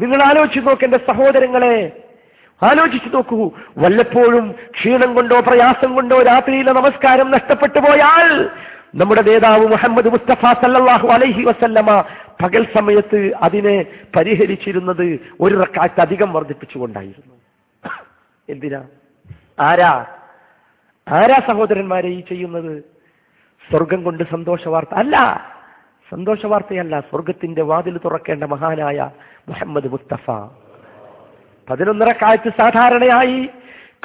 [0.00, 2.04] നിങ്ങൾ ആലോചിച്ച് നോക്ക് എന്റെ സഹോദരങ്ങളെ
[2.62, 8.50] ആലോചിച്ചു നോക്കൂ വല്ലപ്പോഴും ക്ഷീണം കൊണ്ടോ പ്രയാസം കൊണ്ടോ രാത്രിയിലെ നമസ്കാരം നഷ്ടപ്പെട്ടു പോയാൽ
[8.94, 12.04] നമ്മുടെ നേതാവ് മുഹമ്മദ് മുസ്തഫ സല്ലാഹു അലൈഹി വസല്ലമ
[12.42, 13.84] പകൽ സമയത്ത് അതിനെ
[14.16, 17.34] പരിഹരിച്ചിരുന്നത് ഒരു റക്കാറ്റ് അധികം വർദ്ധിപ്പിച്ചുകൊണ്ടായിരുന്നു.
[18.48, 18.82] എന്തിനാ?
[19.60, 20.06] ആരാ?
[21.08, 22.84] ആരാ സഹോദരന്മാരെ ഈ ചെയ്യുന്നത്?
[23.70, 25.46] സ്വർഗം കൊണ്ട് സന്തോഷ വാർത്ത അല്ല.
[26.10, 29.10] സന്തോഷ വാർത്തയല്ല സ്വർഗത്തിന്റെ വാതിൽ തുറക്കേണ്ട മഹാനായ
[29.48, 30.48] മുഹമ്മദ് മുസ്തഫ.
[31.68, 33.38] പതിനൊന്നര കാലത്ത് സാധാരണയായി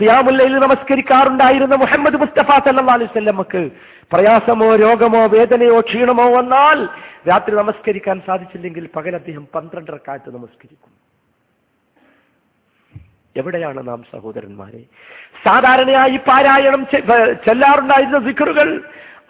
[0.01, 3.61] ഖിയാമുല്ലയിൽ നമസ്കരിക്കാറുണ്ടായിരുന്ന മുഹമ്മദ് മുസ്തഫ സല്ലല്ലാഹു അലൈഹി വസല്ലമക്ക്
[4.11, 6.79] പ്രയാസമോ രോഗമോ വേദനയോ ക്ഷീണമോ വന്നാൽ
[7.29, 10.91] രാത്രി നമസ്കരിക്കാൻ സാധിച്ചില്ലെങ്കിൽ പകൽ അദ്ദേഹം പന്ത്രണ്ടര കാലത്ത് നമസ്കരിക്കും.
[13.35, 14.81] എവിടെയാണ് നാം സഹോദരന്മാരെ?
[15.45, 16.81] സാധാരണയായി പാരായണം
[17.45, 18.69] ചെല്ലാറുണ്ടായിരുന്ന സിഖറുകൾ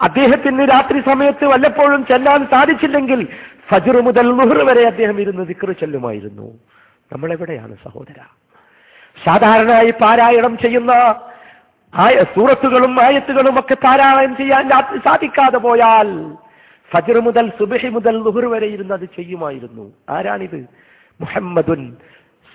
[0.07, 3.21] അദ്ദേഹത്തിന് രാത്രി സമയത്ത് വല്ലപ്പോഴും ചെല്ലാൻ സാധിച്ചില്ലെങ്കിൽ
[3.69, 6.47] ഫജർ മുതൽ നുഹർ വരെ അദ്ദേഹം ഇരുന്ന് ദിക്റ് ചെല്ലുമായിരുന്നു.
[7.11, 8.21] നമ്മളെവിടെയാണ് സഹോദര?
[9.25, 10.91] സാധാരണയായി പാരായണം ചെയ്യുന്ന
[11.95, 14.69] ആയ സൂറത്തുകളും ആയത്തുകളും ഒക്കെ പാരായണം ചെയ്യാൻ
[15.05, 16.33] സാധിക്കാതെ പോയാൽ
[16.93, 19.93] ഫജർ മുതൽ സുബഹി മുതൽ നുഹർ വരെ ഇരുന്ന് അത് ചെയ്യുമായിരുന്നു.
[20.09, 20.67] ആരാണിത്?
[21.21, 21.97] മുഹമ്മദുൻ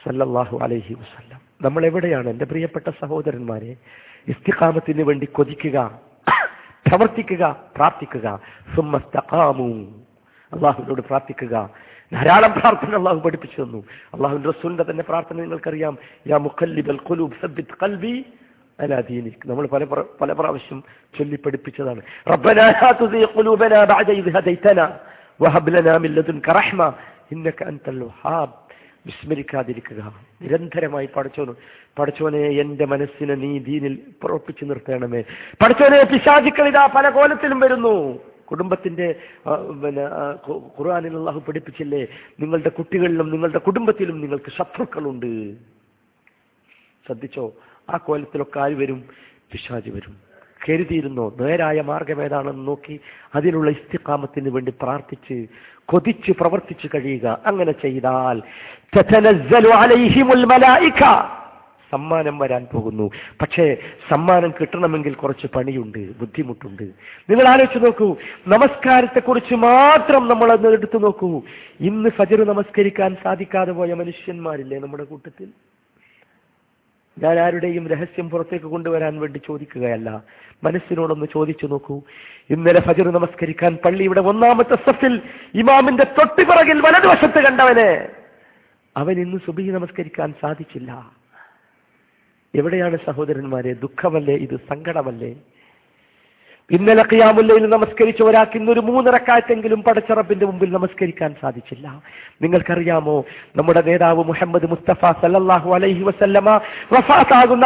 [0.05, 1.41] സല്ലാഹു അലൈഹി വസല്ലം.
[1.63, 3.77] നമ്മൾ എവിടെയാണ് എന്റെ പ്രിയപ്പെട്ട സഹോദരന്മാരെ?
[4.29, 6.01] ഇസ്തിഖാമത്തിന് വേണ്ടി കൊതിക്കുക
[6.87, 8.41] പ്രവർത്തിക്കുക പ്രാർത്ഥിക്കുക.
[8.77, 9.85] സുമ്മസ്തഖാമു.
[10.53, 11.71] അള്ളാഹുവിനോട് പ്രാർത്ഥിക്കുക.
[12.13, 13.85] ധാരാളം പ്രാർത്ഥന അള്ളാഹു പഠിപ്പിച്ചു തന്നു.
[14.15, 15.99] അള്ളാഹുവിന്റെ റസൂലിന്റെ തന്നെ പ്രാർത്ഥന നിങ്ങൾക്കറിയാം.
[16.27, 18.25] യാ മുഖല്ലിബൽ ഖുലൂബ് സബ്ബിത് ഖൽബി
[18.81, 19.41] അലാ ദീനിക്.
[19.47, 19.85] നമ്മൾ പല
[20.21, 20.83] പല പ്രാവശ്യം
[21.19, 22.03] ചൊല്ലി പഠിപ്പിച്ചതാണ്.
[22.33, 22.73] റബ്ബനാ
[23.37, 24.35] ഖുലൂബനാ ബഅദ ഇദ്
[25.43, 26.93] വഹബ് ലനാ
[27.33, 28.03] ഇന്നക അൻതൽ
[29.07, 30.01] വിസ്മരിക്കാതിരിക്കുക.
[30.43, 31.55] നിരന്തരമായി പഠിച്ചോന്
[31.99, 35.21] പഠിച്ചോനെ എന്റെ മനസ്സിനെ നീ ദീനിൽ പ്രവർത്തിച്ചു നിർത്തണമേ.
[35.63, 37.95] പഠിച്ചോനെ പിശാചിക്കൾ ഇതാ പല കോലത്തിലും വരുന്നു.
[38.51, 39.15] കുടുംബത്തിന്റെ
[39.83, 40.05] പിന്നെ
[40.79, 42.07] ഖുർആാനിൽ അള്ളാഹു പഠിപ്പിച്ചില്ലേ?
[42.41, 45.55] നിങ്ങളുടെ കുട്ടികളിലും നിങ്ങളുടെ കുടുംബത്തിലും നിങ്ങൾക്ക് ശത്രുക്കളുണ്ട്.
[47.07, 47.53] ശ്രദ്ധിച്ചോ?
[47.91, 49.05] ആ കോലത്തിലൊക്കെ ആര് വരും?
[49.53, 50.15] പിശാജ് വരും.
[50.69, 51.33] കരുതിയിരുന്നോ?
[51.41, 53.01] നേരായ മാർഗം ഏതാണെന്ന് നോക്കി
[53.35, 55.47] അതിനുള്ള ഇസ്തിക്കാമത്തിന് വേണ്ടി പ്രാർത്ഥിച്ച്
[55.87, 57.39] കൊതിച്ച് പ്രവർത്തിച്ചു കഴിയുക.
[57.47, 58.43] അങ്ങനെ ചെയ്താൽ.
[61.95, 63.07] സമ്മാനം വരാൻ പോകുന്നു.
[63.41, 63.67] പക്ഷേ
[64.11, 66.87] സമ്മാനം കിട്ടണമെങ്കിൽ കുറച്ച് പണിയുണ്ട് ബുദ്ധിമുട്ടുണ്ട്.
[67.31, 68.09] നിങ്ങൾ ആലോചിച്ച് നോക്കൂ
[68.47, 71.31] നമസ്കാരത്തെക്കുറിച്ച് മാത്രം നമ്മൾ അന്ന് എടുത്തു നോക്കൂ.
[71.81, 75.49] ഇന്ന് ഫജറ് നമസ്കരിക്കാൻ സാധിക്കാതെ പോയ മനുഷ്യന്മാരില്ലേ നമ്മുടെ കൂട്ടത്തിൽ?
[77.23, 80.09] ഞാൻ ആരുടെയും രഹസ്യം പുറത്തേക്ക് കൊണ്ടുവരാൻ വേണ്ടി ചോദിക്കുകയല്ല.
[80.65, 81.97] മനസ്സിനോടൊന്ന് ചോദിച്ചു നോക്കൂ.
[82.51, 85.15] ഇന്നലെ ഫജർ നമസ്കരിക്കാൻ പള്ളിയുടെ ഒന്നാമത്തെ സഫിൽ
[85.55, 87.91] ഇമാമിന്റെ തൊട്ടുപിറകിൽ വലതുവശത്ത് കണ്ടവനെ.
[88.97, 91.24] അവൻ ഇന്ന് സുബി നമസ്കരിക്കാൻ സാധിച്ചില്ല.
[92.61, 93.73] എവിടെയാണ് സഹോദരന്മാരെ?
[93.85, 94.35] ദുഃഖമല്ലേ?
[94.47, 95.33] ഇത് സങ്കടമല്ലേ?
[96.71, 101.87] ഇന്നലെ ഖിയാമുല്ലയിൽ നമസ്കരിച്ച ഒരാൾക്ക് ഇന്നൊരു മൂന്നിറക്കാറ്റെങ്കിലും പടച്ചറപ്പിന്റെ മുമ്പിൽ നമസ്കരിക്കാൻ സാധിച്ചില്ല.
[102.43, 103.17] നിങ്ങൾക്കറിയാമോ?
[103.59, 106.55] നമ്മുടെ നേതാവ് മുഹമ്മദ് മുസ്തഫ സല്ലാഹു അലൈഹി വസല്ലമ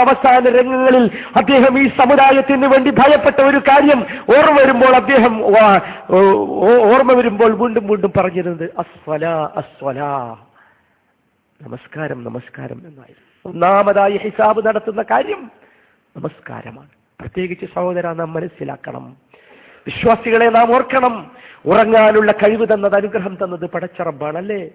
[0.05, 1.07] അവസാന രംഗങ്ങളിൽ
[1.41, 4.03] അദ്ദേഹം ഈ സമുദായത്തിന് വേണ്ടി ഭയപ്പെട്ട ഒരു കാര്യം
[4.37, 5.37] ഓർമ്മ വരുമ്പോൾ അദ്ദേഹം
[6.95, 9.25] ഓർമ്മ വരുമ്പോൾ വീണ്ടും വീണ്ടും പറഞ്ഞിരുന്നത് അസ്വല
[9.63, 10.01] അസ്വല.
[11.61, 13.28] നമസ്കാരം നമസ്കാരം എന്നായിരുന്നു.
[13.47, 15.51] ഒന്നാമതായി ഹിസാബ് നടത്തുന്ന കാര്യം
[16.17, 16.89] നമസ്കാരമാണ്.
[17.21, 19.17] പ്രത്യേകിച്ച് സഹോദര നാം മനസ്സിലാക്കണം.
[19.87, 21.31] വിശ്വാസികളെ നാം ഓർക്കണം.
[21.67, 24.71] ഉറങ്ങാനുള്ള കഴിവ് തന്നത് അനുഗ്രഹം തന്നത് പടച്ചറബാണ് അല്ലേ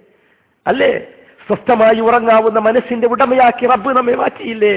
[0.68, 1.00] അല്ലേ?
[1.48, 4.76] സ്വസ്ഥമായി ഉറങ്ങാവുന്ന മനസ്സിന്റെ ഉടമയാക്കി റബ്ബ് നമ്മെ മാറ്റിയില്ലേ?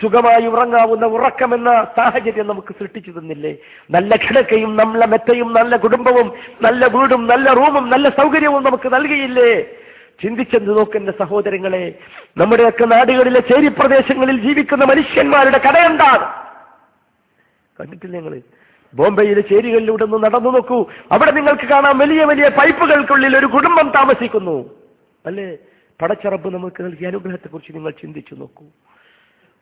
[0.00, 3.56] സുഖമായി ഉറങ്ങാവുന്ന ഉറക്കമെന്ന സാഹചര്യം നമുക്ക് സൃഷ്ടിച്ചു തന്നില്ലേ?
[3.90, 9.66] നല്ല കിടക്കയും നല്ല മെത്തയും നല്ല കുടുംബവും നല്ല വീടും നല്ല റൂമും നല്ല സൗകര്യവും നമുക്ക് നൽകിയില്ലേ?
[10.22, 11.98] ചിന്തിച്ചെന്ന് നോക്കുന്ന സഹോദരങ്ങളെ.
[12.36, 16.46] നമ്മുടെയൊക്കെ നാടുകളിലെ ചേരി പ്രദേശങ്ങളിൽ ജീവിക്കുന്ന മനുഷ്യന്മാരുടെ കഥ എന്താണ്?
[17.80, 18.42] കണ്ടിട്ടില്ല ഞങ്ങൾ
[18.94, 20.86] ബോംബെയിലെ ചേരികളിലൂടെ ഒന്ന് നടന്നു നോക്കൂ.
[21.12, 24.70] അവിടെ നിങ്ങൾക്ക് കാണാം വലിയ വലിയ പൈപ്പുകൾക്കുള്ളിൽ ഒരു കുടുംബം താമസിക്കുന്നു.
[25.26, 25.58] അല്ലേ?
[26.02, 28.64] പടച്ചറപ്പ് നമുക്ക് നൽകിയ അനുഗ്രഹത്തെക്കുറിച്ച് നിങ്ങൾ ചിന്തിച്ചു നോക്കൂ.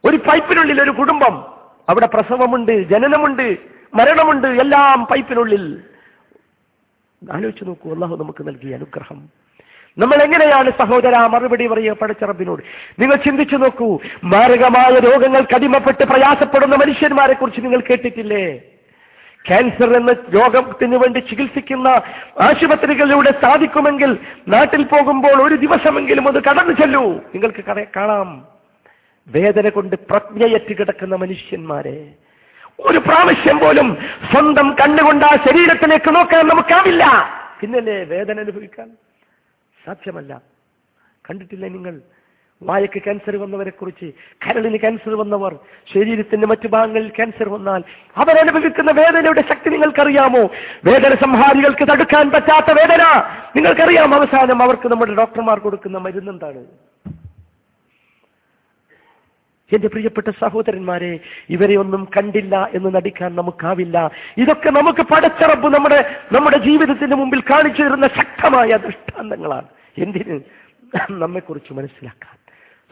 [0.04, 1.54] ഒരു പൈപ്പിനുള്ളിൽ ഒരു കുടുംബം.
[1.88, 3.58] അവിടെ പ്രസവമുണ്ട് ജനനമുണ്ട്
[3.94, 5.82] മരണമുണ്ട് എല്ലാം പൈപ്പിനുള്ളിൽ.
[7.32, 9.43] ആലോചിച്ചു നോക്കൂ അള്ളാഹു നമുക്ക് നൽകിയ അനുഗ്രഹം.
[9.98, 12.62] നമ്മൾ എങ്ങനെയാണ് സഹോദര മറുപടി പറയുക പടച്ചറബിനോട്
[12.98, 18.58] നിങ്ങൾ ചിന്തിച്ചു നോക്കൂ മാരകമായ രോഗങ്ങൾ കടിമപ്പെട്ട് പ്രയാസപ്പെടുന്ന മനുഷ്യന്മാരെ കുറിച്ച് നിങ്ങൾ കേട്ടിട്ടില്ലേ?
[19.48, 21.88] ക്യാൻസർ എന്ന രോഗത്തിന് വേണ്ടി ചികിത്സിക്കുന്ന
[22.40, 24.18] ആശുപത്രികളിലൂടെ സാധിക്കുമെങ്കിൽ
[24.48, 27.02] നാട്ടിൽ പോകുമ്പോൾ ഒരു ദിവസമെങ്കിലും അത് കടന്നു ചെല്ലൂ.
[27.12, 27.64] നിങ്ങൾക്ക്
[27.96, 28.44] കാണാം.
[29.28, 32.06] വേദന കൊണ്ട് പ്രജ്ഞയറ്റ് കിടക്കുന്ന മനുഷ്യന്മാരെ.
[32.80, 33.98] ഒരു പ്രാവശ്യം പോലും
[34.32, 37.28] സ്വന്തം കണ്ണുകൊണ്ട് ആ ശരീരത്തിലേക്ക് നോക്കാൻ നമുക്കാവില്ല.
[37.60, 38.90] പിന്നല്ലേ വേദന അനുഭവിക്കാൻ?
[39.86, 40.42] സാധ്യമല്ല.
[41.30, 42.00] കണ്ടിട്ടില്ല നിങ്ങൾ?
[42.62, 44.12] വായക്ക് ക്യാൻസർ വന്നവരെ കുറിച്ച്
[44.46, 45.58] കരളിന് ക്യാൻസർ വന്നവർ
[45.92, 47.82] ശരീരത്തിന്റെ മറ്റു ഭാഗങ്ങളിൽ ക്യാൻസർ വന്നാൽ
[48.16, 50.42] അവരനുഭവിക്കുന്ന വേദനയുടെ ശക്തി നിങ്ങൾക്കറിയാമോ?
[50.84, 53.02] വേദന സംഹാരികൾക്ക് തടുക്കാൻ പറ്റാത്ത വേദന.
[53.56, 56.93] നിങ്ങൾക്കറിയാം അവസാനം അവർക്ക് നമ്മുടെ ഡോക്ടർമാർ കൊടുക്കുന്ന മരുന്നെന്താണ്?
[59.74, 61.20] എന്റെ പ്രിയപ്പെട്ട സഹോദരന്മാരെ
[61.50, 64.10] ഇവരെ ഒന്നും കണ്ടില്ല എന്ന് നടിക്കാൻ നമുക്കാവില്ല.
[64.36, 66.00] ഇതൊക്കെ നമുക്ക് പടച്ചറപ്പ് നമ്മുടെ
[66.32, 69.68] നമ്മുടെ ജീവിതത്തിന്റെ മുമ്പിൽ കാണിച്ചു തരുന്ന ശക്തമായ ദൃഷ്ടാന്തങ്ങളാണ്.
[69.98, 70.40] എന്തിന്?
[71.10, 72.36] നമ്മെക്കുറിച്ച് മനസ്സിലാക്കാൻ.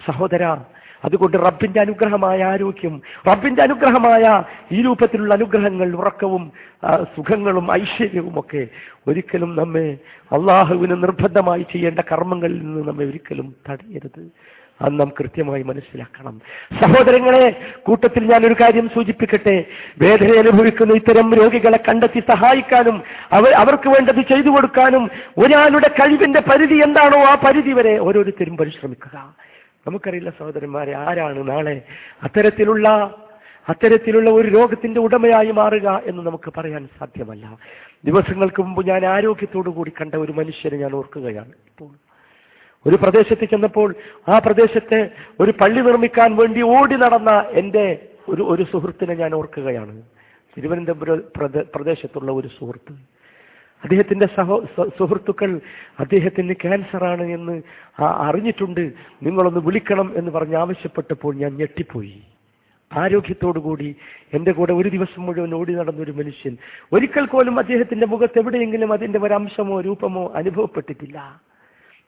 [0.06, 0.56] സഹോദര
[1.04, 6.52] അതുകൊണ്ട് റബ്ബിന്റെ അനുഗ്രഹമായ ആരോഗ്യം റബ്ബിന്റെ അനുഗ്രഹമായ ഈ രൂപത്തിലുള്ള അനുഗ്രഹങ്ങൾ ഉറക്കവും
[7.16, 8.62] സുഖങ്ങളും ഐശ്വര്യവും ഒക്കെ
[9.08, 9.98] ഒരിക്കലും നമ്മെ
[10.32, 14.22] അള്ളാഹുവിന് നിർബന്ധമായി ചെയ്യേണ്ട കർമ്മങ്ങളിൽ നിന്ന് നമ്മെ ഒരിക്കലും തടയരുത്.
[14.82, 16.40] അത് നാം കൃത്യമായി മനസ്സിലാക്കണം.
[16.80, 19.64] സഹോദരങ്ങളെ കൂട്ടത്തിൽ ഞാൻ ഒരു കാര്യം സൂചിപ്പിക്കട്ടെ.
[19.98, 23.02] വേദന അനുഭവിക്കുന്ന ഇത്തരം രോഗികളെ കണ്ടെത്തി സഹായിക്കാനും
[23.32, 29.34] അവർ അവർക്ക് വേണ്ടത് ചെയ്തു കൊടുക്കാനും ഒരാളുടെ കഴിവിന്റെ പരിധി എന്താണോ ആ പരിധി വരെ ഓരോരുത്തരും പരിശ്രമിക്കുക.
[29.86, 31.82] നമുക്കറിയില്ല സഹോദരന്മാരെ ആരാണ് നാളെ
[32.22, 32.88] അത്തരത്തിലുള്ള
[33.68, 37.58] അത്തരത്തിലുള്ള ഒരു രോഗത്തിന്റെ ഉടമയായി മാറുക എന്ന് നമുക്ക് പറയാൻ സാധ്യമല്ല.
[38.04, 41.90] ദിവസങ്ങൾക്ക് മുമ്പ് ഞാൻ ആരോഗ്യത്തോടു കൂടി കണ്ട ഒരു മനുഷ്യനെ ഞാൻ ഓർക്കുകയാണ് ഇപ്പോൾ.
[42.86, 43.94] ഒരു പ്രദേശത്ത് ചെന്നപ്പോൾ
[44.28, 45.10] ആ പ്രദേശത്തെ
[45.40, 50.02] ഒരു പള്ളി നിർമ്മിക്കാൻ വേണ്ടി ഓടി നടന്ന എന്റെ ഒരു ഒരു സുഹൃത്തിനെ ഞാൻ ഓർക്കുകയാണ്.
[50.56, 51.22] തിരുവനന്തപുരം
[51.74, 52.92] പ്രദേശത്തുള്ള ഒരു സുഹൃത്ത്.
[53.82, 54.66] അദ്ദേഹത്തിന്റെ സഹോ
[54.98, 55.60] സുഹൃത്തുക്കൾ
[56.00, 57.62] അദ്ദേഹത്തിന് ക്യാൻസറാണ് എന്ന്
[58.02, 58.92] അറിഞ്ഞിട്ടുണ്ട്.
[59.22, 62.22] നിങ്ങളൊന്ന് വിളിക്കണം എന്ന് പറഞ്ഞ് ആവശ്യപ്പെട്ടപ്പോൾ ഞാൻ ഞെട്ടിപ്പോയി.
[62.92, 63.96] ആരോഗ്യത്തോടുകൂടി
[64.34, 66.56] എന്റെ കൂടെ ഒരു ദിവസം മുഴുവൻ ഓടി നടന്നൊരു മനുഷ്യൻ.
[66.92, 71.40] ഒരിക്കൽ പോലും അദ്ദേഹത്തിന്റെ മുഖത്ത് എവിടെയെങ്കിലും അതിന്റെ ഒരംശമോ രൂപമോ അനുഭവപ്പെട്ടിട്ടില്ല.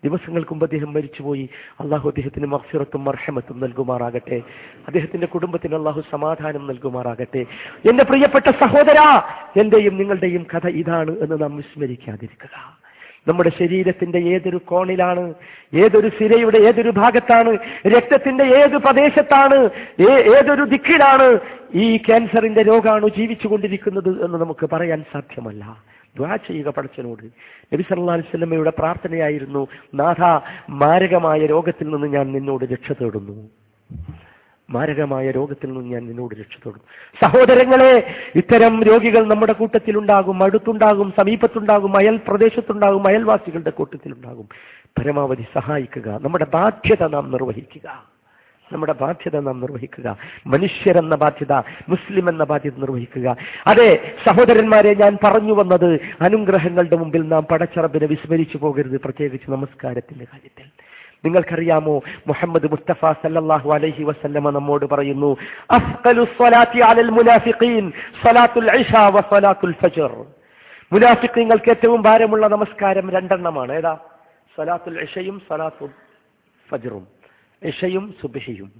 [0.04, 1.48] ദിവസങ്ങൾക്ക് മുമ്പ് അദ്ദേഹം മരിച്ചുപോയി.
[1.80, 4.42] അള്ളാഹു അദ്ദേഹത്തിന് മഫ്സിറത്തും മർഹമത്തും നൽകുമാറാകട്ടെ.
[4.86, 7.46] അദ്ദേഹത്തിന്റെ കുടുംബത്തിന് അള്ളാഹു സമാധാനം നൽകുമാറാകട്ടെ.
[7.90, 8.98] എന്റെ പ്രിയപ്പെട്ട സഹോദര
[9.60, 12.84] എന്റെയും നിങ്ങളുടെയും കഥ ഇതാണ് എന്ന് നാം വിസ്മരിക്കാതിരിക്കുക.
[13.28, 15.34] നമ്മുടെ ശരീരത്തിന്റെ ഏതൊരു കോണിലാണ്
[15.74, 19.70] ഏതൊരു സിരയുടെ ഏതൊരു ഭാഗത്താണ് രക്തത്തിന്റെ ഏത് പ്രദേശത്താണ്
[20.36, 21.38] ഏതൊരു ദിക്കിലാണ്
[21.74, 25.93] ഈ ക്യാൻസറിന്റെ രോഗാണു ജീവിച്ചുകൊണ്ടിരിക്കുന്നത് എന്ന് നമുക്ക് പറയാൻ സാധ്യമല്ല.
[26.16, 27.24] ദ്വാ ചെയ്യുക പടച്ചനോട്
[27.74, 30.40] നബി സല്ലാ അലൈഹി വസല്ലമയുടെ പ്രാർത്ഥനയായിരുന്നു നാഥ
[30.70, 33.50] മാരകമായ രോഗത്തിൽ നിന്ന് ഞാൻ നിന്നോട് രക്ഷ തേടുന്നു.
[34.70, 36.84] മാരകമായ രോഗത്തിൽ നിന്ന് ഞാൻ നിന്നോട് രക്ഷ തേടുന്നു.
[37.22, 44.48] സഹോദരങ്ങളെ ഇത്തരം രോഗികൾ നമ്മുടെ കൂട്ടത്തിലുണ്ടാകും അടുത്തുണ്ടാകും സമീപത്തുണ്ടാകും അയൽ പ്രദേശത്തുണ്ടാകും അയൽവാസികളുടെ കൂട്ടത്തിലുണ്ടാകും.
[44.98, 48.13] പരമാവധി സഹായിക്കുക നമ്മുടെ ബാധ്യത നാം നിർവഹിക്കുക.
[48.72, 50.16] നമ്മുടെ ബാധ്യത നാം നിർവഹിക്കുക.
[50.46, 51.52] മനുഷ്യരെന്ന ബാധ്യത
[51.88, 53.36] മുസ്ലിം എന്ന ബാധ്യത നിർവഹിക്കുക.
[53.66, 60.64] അതെ സഹോദരന്മാരെ ഞാൻ പറഞ്ഞു വന്നത് അനുഗ്രഹങ്ങളുടെ മുമ്പിൽ നാം പടച്ചറബിനെ വിസ്മരിച്ചു പോകരുത് പ്രത്യേകിച്ച് നമസ്കാരത്തിന്റെ കാര്യത്തിൽ.
[61.24, 65.36] നിങ്ങൾക്കറിയാമോ മുഹമ്മദ് മുസ്തഫ സല്ലല്ലാഹു അലൈഹി വസല്ലമ നമ്മോട് പറയുന്നു
[65.70, 67.10] അലൽ
[69.72, 70.24] ഫജ്ർ.
[71.70, 73.72] ഏറ്റവും ഭാരമുള്ള നമസ്കാരം രണ്ടെണ്ണമാണ്.
[73.72, 73.98] ഏതാ?
[74.58, 75.88] സലാത്തുൽ ഇഷയും സലാത്തുൽ
[76.70, 77.13] ഫജ്റും.
[77.64, 78.70] ഇഷയും സുബഹിയും.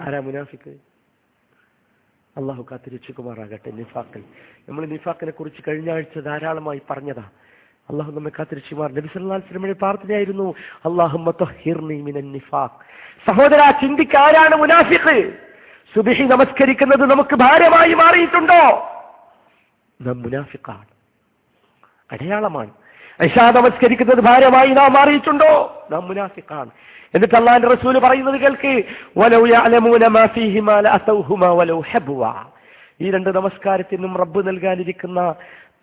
[0.00, 0.70] ആരാ മുനാഫിക്ക്?
[2.36, 4.24] അള്ളാഹു കാത്തിരിച്ചുകുമാറാകട്ടെ നിഫാക്കിൽ
[4.68, 7.24] നമ്മൾ നിഫാക്കിനെ കുറിച്ച് കഴിഞ്ഞ ആഴ്ച ധാരാളമായി പറഞ്ഞതാ.
[7.90, 10.54] അള്ളാഹു നമ്മെ കാത്തിരിച്ചുമാർ നബി സല്ലല്ലാഹു അലൈഹി വസല്ലമയുടെ പ്രാർത്ഥനയായിരുന്നു
[12.32, 12.78] നിഫാഖ്.
[13.26, 15.16] സഹോദര ചിന്തിക്ക് ആരാണ് മുനാഫിക്ക്?
[15.94, 18.62] സുബിഷി നമസ്കരിക്കുന്നത് നമുക്ക് ഭാരമായി മാറിയിട്ടുണ്ടോ?
[20.02, 20.86] നാം മുനാഫിക്കാണ്.
[22.12, 22.70] അടയാളമാണ്.
[23.50, 25.84] നമസ്കരിക്കുന്നത് ഭാരമായി നാം മാറിയിട്ടുണ്ടോ?
[25.90, 26.70] നാം മുനാഫിക്കാണ്
[27.14, 28.84] എന്നിട്ട് അള്ളാന്റെ റസൂൽ പറയുന്നത് കേൾക്ക്.
[33.00, 35.34] ഈ രണ്ട് നമസ്കാരത്തിനും റബ്ബ് നൽകാനിരിക്കുന്ന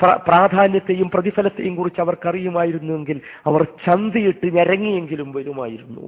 [0.01, 6.07] പ്ര- പ്രാധാന്യത്തെയും പ്രതിഫലത്തെയും കുറിച്ച് അവർക്കറിയുമായിരുന്നുവെങ്കിൽ അവർ ചന്തിയിട്ട് ഞരങ്ങിയെങ്കിലും വരുമായിരുന്നു.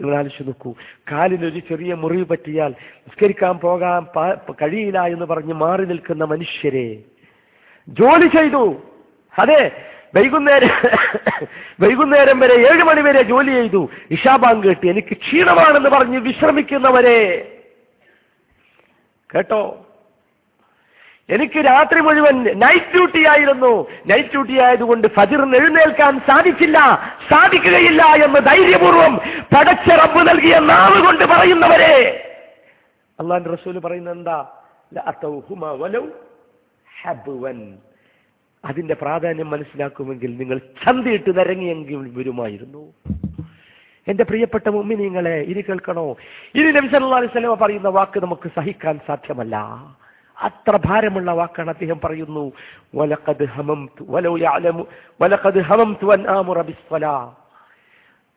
[0.00, 0.74] നിങ്ങൾ ആലോചിച്ച് നോക്കൂ.
[1.12, 4.06] കാലിനൊരു ചെറിയ മുറിവ് പറ്റിയാൽ നിസ്കരിക്കാൻ പോകാൻ
[4.62, 6.98] കഴിയില്ല എന്ന് പറഞ്ഞ് മാറി നിൽക്കുന്ന മനുഷ്യരെ
[7.88, 8.76] ജോലി ചെയ്തു.
[9.38, 10.70] അതെ വൈകുന്നേരം
[11.80, 13.88] വൈകുന്നേരം വരെ ഏഴ് മണി വരെ ജോലി ചെയ്തു.
[14.10, 17.18] ഇഷാബാങ്ക് കേട്ടി എനിക്ക് ക്ഷീണമാണെന്ന് പറഞ്ഞ് വിശ്രമിക്കുന്നവരെ.
[19.34, 19.86] കേട്ടോ?
[21.28, 23.88] എനിക്ക് രാത്രി മുഴുവൻ നൈറ്റ് ഡ്യൂട്ടി ആയിരുന്നു.
[24.06, 26.78] നൈറ്റ് ഡ്യൂട്ടി ആയതുകൊണ്ട് ഫജിറിന് എഴുന്നേൽക്കാൻ സാധിച്ചില്ല.
[27.30, 29.16] സാധിക്കുകയില്ല എന്ന് ധൈര്യപൂർവം
[29.56, 31.94] പടച്ച റബ്ബ് നൽകിയ നാവ് കൊണ്ട് പറയുന്നവരെ.
[33.20, 34.50] അള്ളാന്റെ റസൂൽ പറയുന്ന എന്താ?
[38.64, 42.94] അതിന്റെ പ്രാധാന്യം മനസ്സിലാക്കുമെങ്കിൽ നിങ്ങൾ ചന്തിയിട്ട് നിരങ്ങിയെങ്കിൽ വരുമായിരുന്നു.
[44.08, 46.16] എന്റെ പ്രിയപ്പെട്ട മുമ്മിനിങ്ങളെ ഇനി കേൾക്കണോ?
[46.54, 49.56] ഇനി നബി സല്ലല്ലാഹു അലൈഹി വസല്ലം പറയുന്ന വാക്ക് നമുക്ക് സഹിക്കാൻ സാധ്യമല്ല.
[50.42, 52.52] അത്ര ഭാരമുള്ള വാക്കാണ് അദ്ദേഹം പറയുന്നു.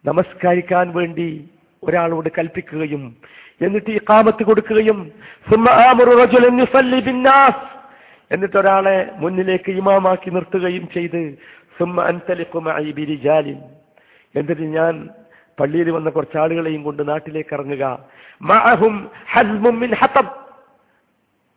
[0.06, 1.50] നമസ്കരിക്കാൻ വേണ്ടി
[1.84, 3.16] ഒരാളോട് കൽപ്പിക്കുകയും
[3.62, 5.12] എന്നിട്ട് ഈ കാമത്ത് കൊടുക്കുകയും
[8.32, 11.38] എന്നിട്ട് ഒരാളെ മുന്നിലേക്ക് ഇമാമാക്കി നിർത്തുകയും ചെയ്ത്
[11.80, 13.60] സുമ്മ അൻതലിക്കുമായി ബിരിജാലിൻ.
[14.36, 15.10] എന്നിട്ട് ഞാൻ
[15.60, 18.06] പള്ളിയിൽ വന്ന കുറച്ച് ആളുകളെയും കൊണ്ട് നാട്ടിലേക്ക് ഇറങ്ങുക.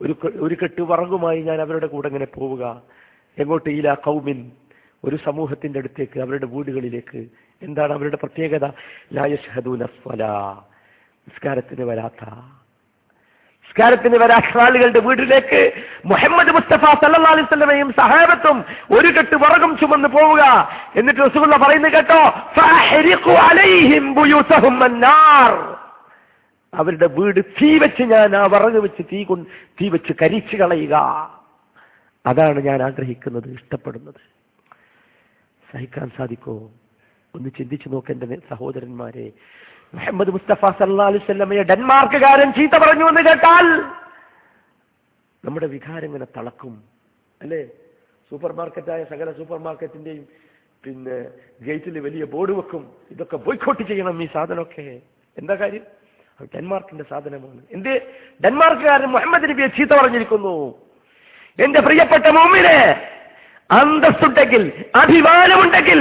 [0.00, 2.82] ഒരു ഒരു കെട്ട് വറങ്ങുമായി ഞാൻ അവരുടെ കൂടെ ഇങ്ങനെ പോവുക.
[3.38, 3.70] എങ്ങോട്ട്?
[3.70, 4.50] ഇല കൗമിൻ
[5.04, 7.26] ഒരു സമൂഹത്തിന്റെ അടുത്തേക്ക് അവരുടെ വീടുകളിലേക്ക്.
[7.62, 8.66] എന്താണ് അവരുടെ പ്രത്യേകത?
[9.12, 9.50] ലായഷ്
[11.28, 12.24] നിസ്കാരത്തിന് വരാത്ത
[13.68, 15.72] നിസ്കാരത്തിന് വരാൻ ആളുകളുടെ വീട്ടിലേക്ക്
[16.04, 20.68] മുഹമ്മദ് മുസ്തഫ സല്ലാസ്വലമയും സഹാബത്തും ഒരു കെട്ട് വിറകും ചുമന്ന് പോവുക.
[20.96, 22.22] എന്നിട്ട് റസൂലുള്ള പറയുന്നു കേട്ടോ
[26.74, 29.48] അവരുടെ വീട് തീ വെച്ച് ഞാൻ ആ വിറക് വെച്ച് തീ കൊണ്ട്
[29.82, 30.94] തീ വെച്ച് കരിച്ചു കളയുക.
[32.26, 34.20] അതാണ് ഞാൻ ആഗ്രഹിക്കുന്നത് ഇഷ്ടപ്പെടുന്നത്.
[35.72, 36.70] സഹിക്കാൻ സാധിക്കോ?
[37.34, 39.32] ഒന്ന് ചിന്തിച്ചു നോക്കേണ്ട സഹോദരന്മാരെ.
[39.94, 43.66] മുഹമ്മദ് മുസ്തഫ സല്ലാ അലുസല്ലമയെ ഡെൻമാർക്കുകാരൻ ചീത്ത പറഞ്ഞു എന്ന് കേട്ടാൽ
[45.44, 46.84] നമ്മുടെ വികാരം ഇങ്ങനെ തളക്കും.
[47.42, 47.66] അല്ലേ?
[48.30, 50.28] സൂപ്പർ മാർക്കറ്റായ സകല സൂപ്പർ മാർക്കറ്റിന്റെയും
[50.84, 51.24] പിന്നെ
[51.62, 52.92] ഗേറ്റിൽ വലിയ ബോർഡ് വെക്കും.
[53.10, 55.00] ഇതൊക്കെ ബോയ്ക്കോട്ട് ചെയ്യണം ഈ സാധനമൊക്കെ.
[55.38, 55.82] എന്താ കാര്യം?
[56.54, 57.60] ഡെൻമാർക്കിന്റെ സാധനമാണ്.
[57.70, 58.02] എന്ത്?
[58.44, 60.74] ഡെൻമാർക്കുകാരൻ മുഹമ്മദ് നബിയെ ചീത്ത പറഞ്ഞിരിക്കുന്നു.
[61.58, 62.78] എന്റെ പ്രിയപ്പെട്ട മോമിനെ
[63.70, 64.62] അന്തസ്സുണ്ടെങ്കിൽ
[64.94, 66.00] അഭിമാനമുണ്ടെങ്കിൽ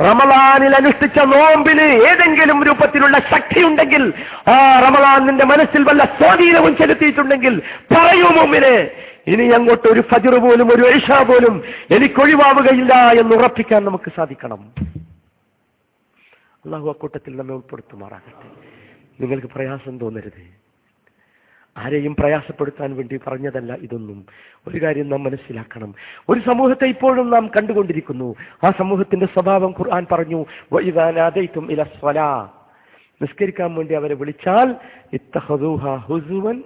[0.00, 4.12] റമലാനിൽ അനുഷ്ഠിച്ച നോമ്പിന് ഏതെങ്കിലും രൂപത്തിലുള്ള ശക്തിയുണ്ടെങ്കിൽ
[4.52, 4.54] ആ
[4.86, 8.74] റമലാൻ നിന്റെ മനസ്സിൽ വല്ല സ്വാധീനവും ചെലുത്തിയിട്ടുണ്ടെങ്കിൽ പറയൂ മുമ്പിന്
[9.32, 14.62] ഇനി അങ്ങോട്ട് ഒരു ഫജർ പോലും ഒരു ഏഷ പോലും എനിക്കൊഴിവാവുകയില്ല എന്ന് ഉറപ്പിക്കാൻ നമുക്ക് സാധിക്കണം.
[16.64, 18.48] അള്ളാഹു അക്കൂട്ടത്തിൽ നമ്മെ ഉൾപ്പെടുത്തുമാറാകട്ടെ.
[19.20, 20.42] നിങ്ങൾക്ക് പ്രയാസം തോന്നരുത്.
[21.76, 24.26] ആരെയും പ്രയാസപ്പെടുത്താൻ വേണ്ടി പറഞ്ഞതല്ല ഇതൊന്നും.
[24.68, 25.94] ഒരു കാര്യം നാം മനസ്സിലാക്കണം.
[26.28, 28.34] ഒരു സമൂഹത്തെ ഇപ്പോഴും നാം കണ്ടുകൊണ്ടിരിക്കുന്നു.
[28.64, 32.20] ആ സമൂഹത്തിന്റെ സ്വഭാവം ഖുർആൻ പറഞ്ഞു "വഇദാ നാദൈതും ഇല സ്വല.
[33.22, 34.74] നിസ്കരിക്കാൻ വേണ്ടി അവരെ വിളിച്ചാൽ
[35.12, 36.62] ഇത്തഹദൂഹ ഹുസുവൻ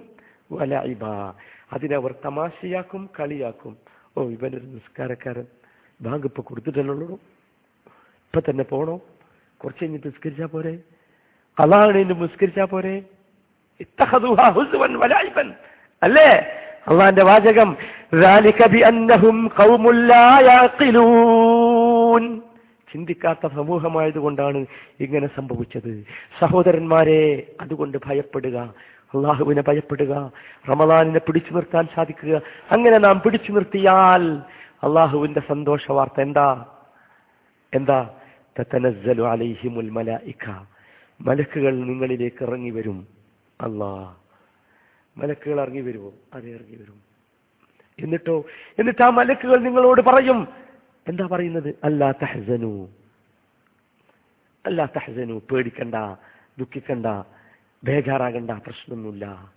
[0.51, 1.33] വലഇബാ.
[1.73, 3.77] അതിനവർ തമാശയാക്കും കളിയാക്കും.
[4.17, 5.45] ഓ ഇവനൊരു നിസ്കാരക്കാരൻ.
[6.01, 9.01] ബാങ്ക് ഇപ്പൊ കൊടുത്തിട്ടല്ലോ ഇപ്പൊ തന്നെ പോണോ?
[9.57, 10.79] കുറച്ച് കഴിഞ്ഞിട്ട് നിസ്കരിച്ചാ പോരെ?
[11.59, 13.03] അതാണ് നിസ്കരിച്ചാ പോരെ?
[16.03, 16.45] അല്ലേ?
[16.87, 17.77] അള്ളാന്റെ വാചകം
[22.93, 24.65] ചിന്തിക്കാത്ത സമൂഹമായതുകൊണ്ടാണ്
[24.99, 26.05] ഇങ്ങനെ സംഭവിച്ചത്.
[26.39, 28.73] സഹോദരന്മാരെ അതുകൊണ്ട് ഭയപ്പെടുക.
[29.15, 30.31] അള്ളാഹുവിനെ ഭയപ്പെടുക.
[30.69, 32.41] റമദാനിനെ പിടിച്ചു നിർത്താൻ സാധിക്കുക.
[32.71, 34.37] അങ്ങനെ നാം പിടിച്ചു നിർത്തിയാൽ
[34.83, 36.65] അള്ളാഹുവിന്റെ സന്തോഷ വാർത്ത എന്താ?
[37.73, 38.09] എന്താ?
[38.59, 40.51] തത്തനസ്സലു അലൈഹിമുൽ മലായിക.
[41.21, 43.16] മലക്കുകൾ നിങ്ങളിലേക്ക് ഇറങ്ങി വരും.
[43.61, 44.13] അല്ലാ
[45.17, 47.01] മലക്കുകൾ ഇറങ്ങി വരുമോ അതെ ഇറങ്ങി വരും.
[47.99, 48.45] എന്നിട്ടോ
[48.79, 50.47] എന്നിട്ട് ആ മലക്കുകൾ നിങ്ങളോട് പറയും
[51.07, 51.75] എന്താ പറയുന്നത്?
[51.83, 52.87] അല്ലാ തഹസനു.
[54.65, 55.95] അല്ലാ തഹസനു പേടിക്കണ്ട
[56.59, 57.05] ദുഃഖിക്കണ്ട
[57.83, 59.51] ബേജാറാകണ്ട പ്രശ്നമൊന്നുമില്ല.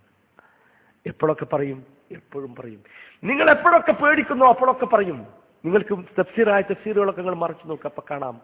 [1.07, 1.86] എപ്പോഴൊക്കെ പറയും?
[2.11, 2.80] എപ്പോഴും പറയും.
[3.24, 5.26] നിങ്ങൾ എപ്പോഴൊക്കെ പേടിക്കുന്നു അപ്പോഴൊക്കെ പറയും.
[5.64, 8.40] നിങ്ങൾക്ക് തഫ്സീറായ തഫ്സീറുകളൊക്കെ നിങ്ങൾ മറച്ചു നോക്കുക അപ്പൊ കാണാം.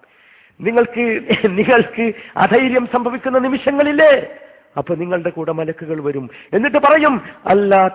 [0.61, 4.39] നിങ്ങൾക്ക് നിങ്ങൾക്ക് അധൈര്യം സംഭവിക്കുന്ന നിമിഷങ്ങളില്ലേ?
[4.77, 6.31] അപ്പൊ നിങ്ങളുടെ കൂടെ മലക്കുകൾ വരും.
[6.53, 7.91] എന്നിട്ട് പറയും അല്ലാ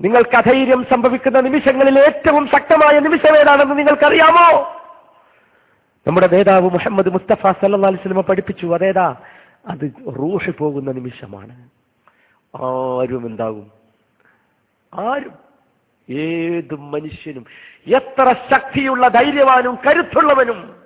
[0.00, 4.80] നിങ്ങൾക്ക് അധൈര്യം സംഭവിക്കുന്ന നിമിഷങ്ങളിൽ ഏറ്റവും ശക്തമായ നിമിഷം ഏതാണെന്ന് നിങ്ങൾക്കറിയാമോ?
[6.06, 8.66] നമ്മുടെ നേതാവ് മുഹമ്മദ് മുസ്തഫ സല്ലാ അലിസ്ലമ പഠിപ്പിച്ചു.
[8.66, 9.16] അതേതാ?
[9.66, 11.68] അത് റൂഷ് പോകുന്ന നിമിഷമാണ്.
[12.56, 13.70] ആരും എന്താകും?
[14.94, 15.32] ആരും.
[16.10, 17.44] ഏത് മനുഷ്യനും.
[17.86, 20.81] എത്ര ശക്തിയുള്ള ധൈര്യവാനും കരുത്തുള്ളവനും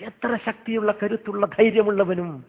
[0.00, 2.44] എത്ര ശക്തിയുള്ള കരുത്തുള്ള ധൈര്യമുള്ളവനും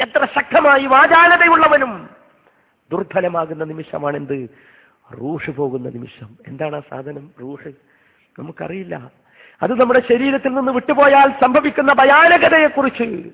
[0.00, 2.10] എത്ര ശക്തമായി വാചാലതയുള്ളവനും
[2.90, 4.50] ദുർബലമാകുന്ന നിമിഷമാണ് എന്ത്
[5.20, 6.36] റൂഷ് പോകുന്ന നിമിഷം.
[6.46, 7.30] എന്താണ് ആ സാധനം?
[7.40, 7.68] റൂഷ്.
[8.38, 9.10] നമുക്കറിയില്ല.
[9.62, 13.30] അത് നമ്മുടെ ശരീരത്തിൽ നിന്ന് വിട്ടുപോയാൽ സംഭവിക്കുന്ന ഭയാനകതയെക്കുറിച്ച്.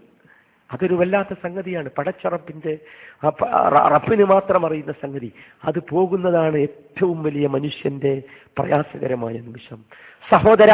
[0.73, 1.91] അതൊരു വല്ലാത്ത സംഗതിയാണ്.
[1.99, 2.79] പടച്ചറപ്പിന്റെ
[3.25, 5.33] ആ പ- റ- റബ്ബിന് മാത്രം അറിയുന്ന സംഗതി.
[5.65, 8.23] അത് പോകുന്നതാണ് ഏറ്റവും വലിയ മനുഷ്യന്റെ
[8.59, 9.85] പ്രയാസകരമായ നിമിഷം.
[10.31, 10.71] സഹോദര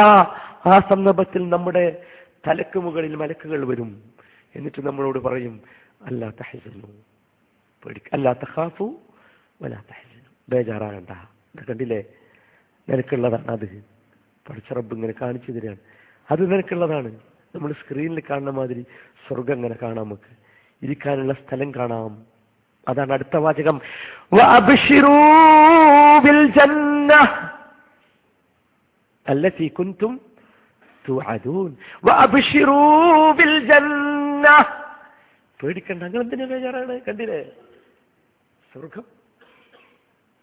[0.65, 2.03] ആ സന്ദർഭത്തിൽ നമ്മുടെ
[2.47, 4.01] തലക്ക് മുകളിൽ മലക്കുകൾ വരും.
[4.55, 5.61] എന്നിട്ട് നമ്മളോട് പറയും
[6.05, 6.87] അല്ലാ തഹസനു.
[7.85, 8.99] പേടിക്ക അല്ലാ തഹാഫു
[9.61, 10.29] വലാ തഹസനു.
[10.49, 11.09] ബേജാറാകണ്ട.
[11.69, 12.03] കണ്ടില്ലേ?
[12.89, 13.85] നിനക്കുള്ളതാണ് അത്.
[14.49, 15.77] പഠിച്ച റബ്ബ് ഇങ്ങനെ കാണിച്ചു തരികയാണ്
[16.31, 17.19] അത് നിനക്കുള്ളതാണ്.
[17.55, 18.85] നമ്മൾ സ്ക്രീനിൽ കാണുന്ന മാതിരി
[19.27, 20.45] സ്വർഗം ഇങ്ങനെ കാണാം നമുക്ക്.
[20.85, 22.23] ഇരിക്കാനുള്ള സ്ഥലം കാണാം.
[22.87, 23.81] അതാണ് അടുത്ത വാചകം.
[29.27, 30.34] അല്ലത്തി കുന്തും
[31.04, 31.70] توعدون
[32.02, 34.56] وأبشروا بالجنة
[35.60, 37.40] പേടിക്കണ്ട നിങ്ങൾ എന്തിനാ ബേജാറാണ് കണ്ടില്ലേ
[38.72, 39.04] സ്വർഗം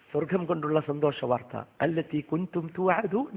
[0.10, 1.54] സ്വർഗം കൊണ്ടുള്ള സന്തോഷ വാർത്ത
[1.86, 3.34] അല്ലത്തി കുന്തും തുഅദൂൻ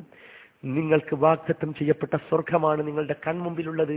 [0.68, 3.94] നിങ്ങൾക്ക് വാഗ്ദത്തം ചെയ്യപ്പെട്ട സ്വർഗമാണ് നിങ്ങളുടെ കൺമുമ്പിലുള്ളത്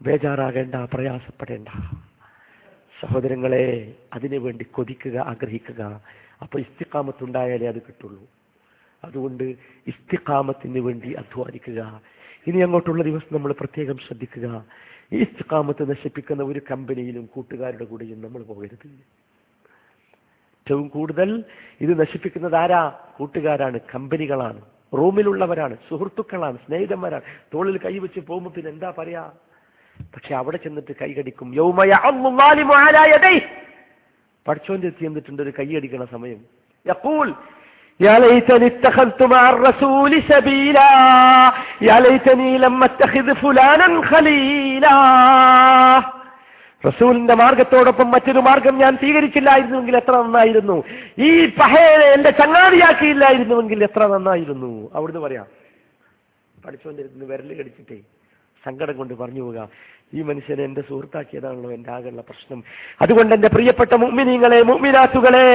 [0.00, 1.68] ബേജാറാകേണ്ട പ്രയാസപ്പെടേണ്ട
[2.96, 3.64] സഹോദരങ്ങളെ
[4.16, 5.80] അതിനു വേണ്ടി കൊതിക്കുക ആഗ്രഹിക്കുക
[6.44, 8.22] അപ്പൊ ഇസ്തിക്കാമത്തുണ്ടായാലേ അത് കിട്ടുള്ളൂ
[9.02, 9.44] അതുകൊണ്ട്
[9.86, 11.80] ഇസ്തിക്കാമത്തിന് വേണ്ടി അധ്വാനിക്കുക
[12.46, 14.46] ഇനി അങ്ങോട്ടുള്ള ദിവസം നമ്മൾ പ്രത്യേകം ശ്രദ്ധിക്കുക
[15.12, 18.86] ഈ ഇസ്തിക്കാമത്ത് നശിപ്പിക്കുന്ന ഒരു കമ്പനിയിലും കൂട്ടുകാരുടെ കൂടെയും നമ്മൾ പോകരുത്
[20.66, 21.30] ഏറ്റവും കൂടുതൽ
[21.80, 22.82] ഇത് നശിപ്പിക്കുന്നത് ആരാ
[23.18, 24.60] കൂട്ടുകാരാണ് കമ്പനികളാണ്
[24.92, 29.24] റൂമിലുള്ളവരാണ് സുഹൃത്തുക്കളാണ് സ്നേഹിതന്മാരാണ് തോളിൽ കൈവച്ച് പോകുമ്പോൾ പിന്നെ എന്താ പറയാ
[30.14, 33.42] പക്ഷെ അവിടെ ചെന്നിട്ട് കൈകടിക്കും യൗമയ അല്ലാലിമു അലാ യദൈഹി.
[34.46, 36.40] പഠിച്ചോന്റെ എത്തി എന്നിട്ടുണ്ട് ഒരു കൈയടിക്കണ സമയം
[36.86, 37.28] യഖൂൽ
[38.00, 40.90] يا ليتني اتخذت مع الرسول سبيلا
[46.87, 50.83] റസൂലിന്റെ മാർഗത്തോടൊപ്പം മറ്റൊരു മാർഗം ഞാൻ സ്വീകരിച്ചില്ലായിരുന്നുവെങ്കിൽ എത്ര നന്നായിരുന്നു?
[51.19, 54.89] ഈ പഹേനെ എന്റെ ചങ്ങാതിയാക്കിയില്ലായിരുന്നുവെങ്കിൽ എത്ര നന്നായിരുന്നു?
[54.93, 55.45] അവിടുന്ന് പറയാം.
[56.65, 57.97] പഠിച്ചുകൊണ്ടിരുന്ന് വിരൽ കടിച്ചിട്ടേ
[58.65, 59.69] സങ്കടം കൊണ്ട് പറഞ്ഞു പോകാം.
[60.13, 62.59] ഈ മനുഷ്യനെ എന്റെ സുഹൃത്താക്കിയതാണല്ലോ എന്റെ ആകെയുള്ള പ്രശ്നം.
[63.03, 65.49] അതുകൊണ്ട് എന്റെ പ്രിയപ്പെട്ട മുമ്മിനീങ്ങളെ മുമ്മിനാത്തുകളെ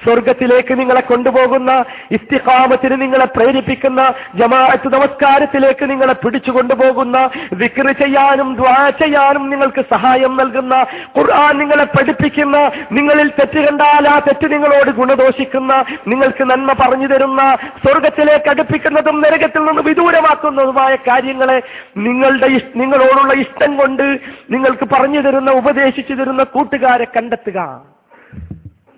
[0.00, 1.70] സ്വർഗത്തിലേക്ക് നിങ്ങളെ കൊണ്ടുപോകുന്ന
[2.16, 4.00] ഇസ്തിഹാമത്തിന് നിങ്ങളെ പ്രേരിപ്പിക്കുന്ന
[4.40, 7.16] ജമാഅത്ത് നമസ്കാരത്തിലേക്ക് നിങ്ങളെ പിടിച്ചു കൊണ്ടുപോകുന്ന
[7.62, 10.74] വിക്ര ചെയ്യാനും ദ്വാ ചെയ്യാനും നിങ്ങൾക്ക് സഹായം നൽകുന്ന
[11.16, 12.56] ഖുർആൻ നിങ്ങളെ പഠിപ്പിക്കുന്ന
[12.96, 15.72] നിങ്ങളിൽ തെറ്റ് കണ്ടാൽ ആ തെറ്റ് നിങ്ങളോട് ഗുണദോഷിക്കുന്ന
[16.10, 17.40] നിങ്ങൾക്ക് നന്മ പറഞ്ഞു തരുന്ന
[17.82, 21.58] സ്വർഗത്തിലേക്ക് അടുപ്പിക്കുന്നതും നരകത്തിൽ നിന്ന് വിദൂരമാക്കുന്നതുമായ കാര്യങ്ങളെ
[22.06, 24.20] നിങ്ങളുടെ നിങ്ങളോടുള്ള ഇഷ്ടം കൊണ്ട്
[24.50, 27.58] നിങ്ങൾക്ക് പറഞ്ഞു തരുന്ന ഉപദേശിച്ചു തരുന്ന കൂട്ടുകാരെ കണ്ടെത്തുക.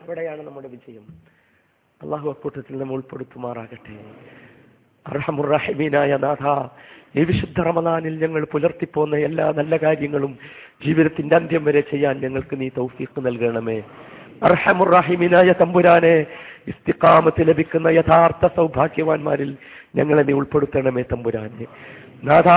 [0.02, 1.02] അവിടെയാണ് നമ്മുടെ വിജയം.
[2.02, 3.96] അള്ളാഹു അക്കൂട്ടത്തിൽ നമ്മൾ ഉൾപ്പെടുത്തുമാറാകട്ടെ.
[5.06, 6.68] അർഹമുറഹിമീനായ നാഥ
[7.18, 10.38] ഈ വിശുദ്ധ റമദാനിൽ ഞങ്ങൾ പുലർത്തിപ്പോന്ന എല്ലാ നല്ല കാര്യങ്ങളും
[10.86, 13.82] ജീവിതത്തിന്റെ അന്ത്യം വരെ ചെയ്യാൻ ഞങ്ങൾക്ക് നീ തൗഫീഖ് നൽകണമേ.
[14.42, 16.26] അർഹമുറഹിമീനായ തമ്പുരാനെ
[16.68, 19.56] ഇസ്തിക്കാമത്ത് ലഭിക്കുന്ന യഥാർത്ഥ സൗഭാഗ്യവാന്മാരിൽ
[19.96, 21.66] ഞങ്ങളെ നീ ഉൾപ്പെടുത്തണമേ തമ്പുരാനെ.
[22.24, 22.48] നാഥ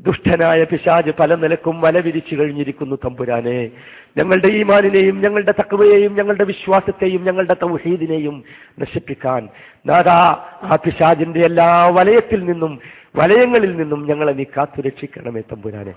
[0.00, 3.70] ദുഷ്ടനായ പിശാജ് പല നിലക്കും വല വിരിച്ചു കഴിഞ്ഞിരിക്കുന്നു തമ്പുരാനെ.
[4.16, 8.44] ഞങ്ങളുടെ ഈമാനിനെയും ഞങ്ങളുടെ തക്കവയെയും ഞങ്ങളുടെ വിശ്വാസത്തെയും ഞങ്ങളുടെ തൗഹീദിനെയും
[8.80, 9.48] നശിപ്പിക്കാൻ
[9.86, 12.80] നാദാ ആ പിശാജിന്റെ എല്ലാ വലയത്തിൽ നിന്നും
[13.16, 15.94] വലയങ്ങളിൽ നിന്നും ഞങ്ങളെ നീ കാത്തു രക്ഷിക്കണമേ തമ്പുരാനെ.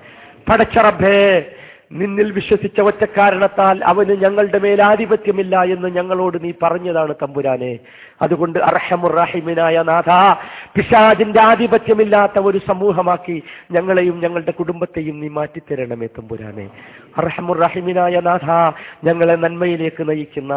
[0.49, 1.45] പടച്ചറബേ
[1.91, 7.79] നിന്നിൽ വിശ്വസിച്ച ഒറ്റക്കാരണത്താൽ അവന് ഞങ്ങളുടെ മേൽ ആധിപത്യമില്ല എന്ന് ഞങ്ങളോട് നീ പറഞ്ഞതാണ് തമ്പുരാനെ.
[8.21, 10.11] അതുകൊണ്ട് അർഹമുറാഹിമിനായ നാഥ
[10.75, 16.67] പിശാജിന്റെ ആധിപത്യമില്ലാത്ത ഒരു സമൂഹമാക്കി ഞങ്ങളെയും ഞങ്ങളുടെ കുടുംബത്തെയും നീ മാറ്റിത്തരണമേ തമ്പുരാനെ.
[17.17, 18.47] അർഹമുറാഹിമിനായ നാഥ
[19.05, 20.53] ഞങ്ങളെ നന്മയിലേക്ക് നയിക്കുന്ന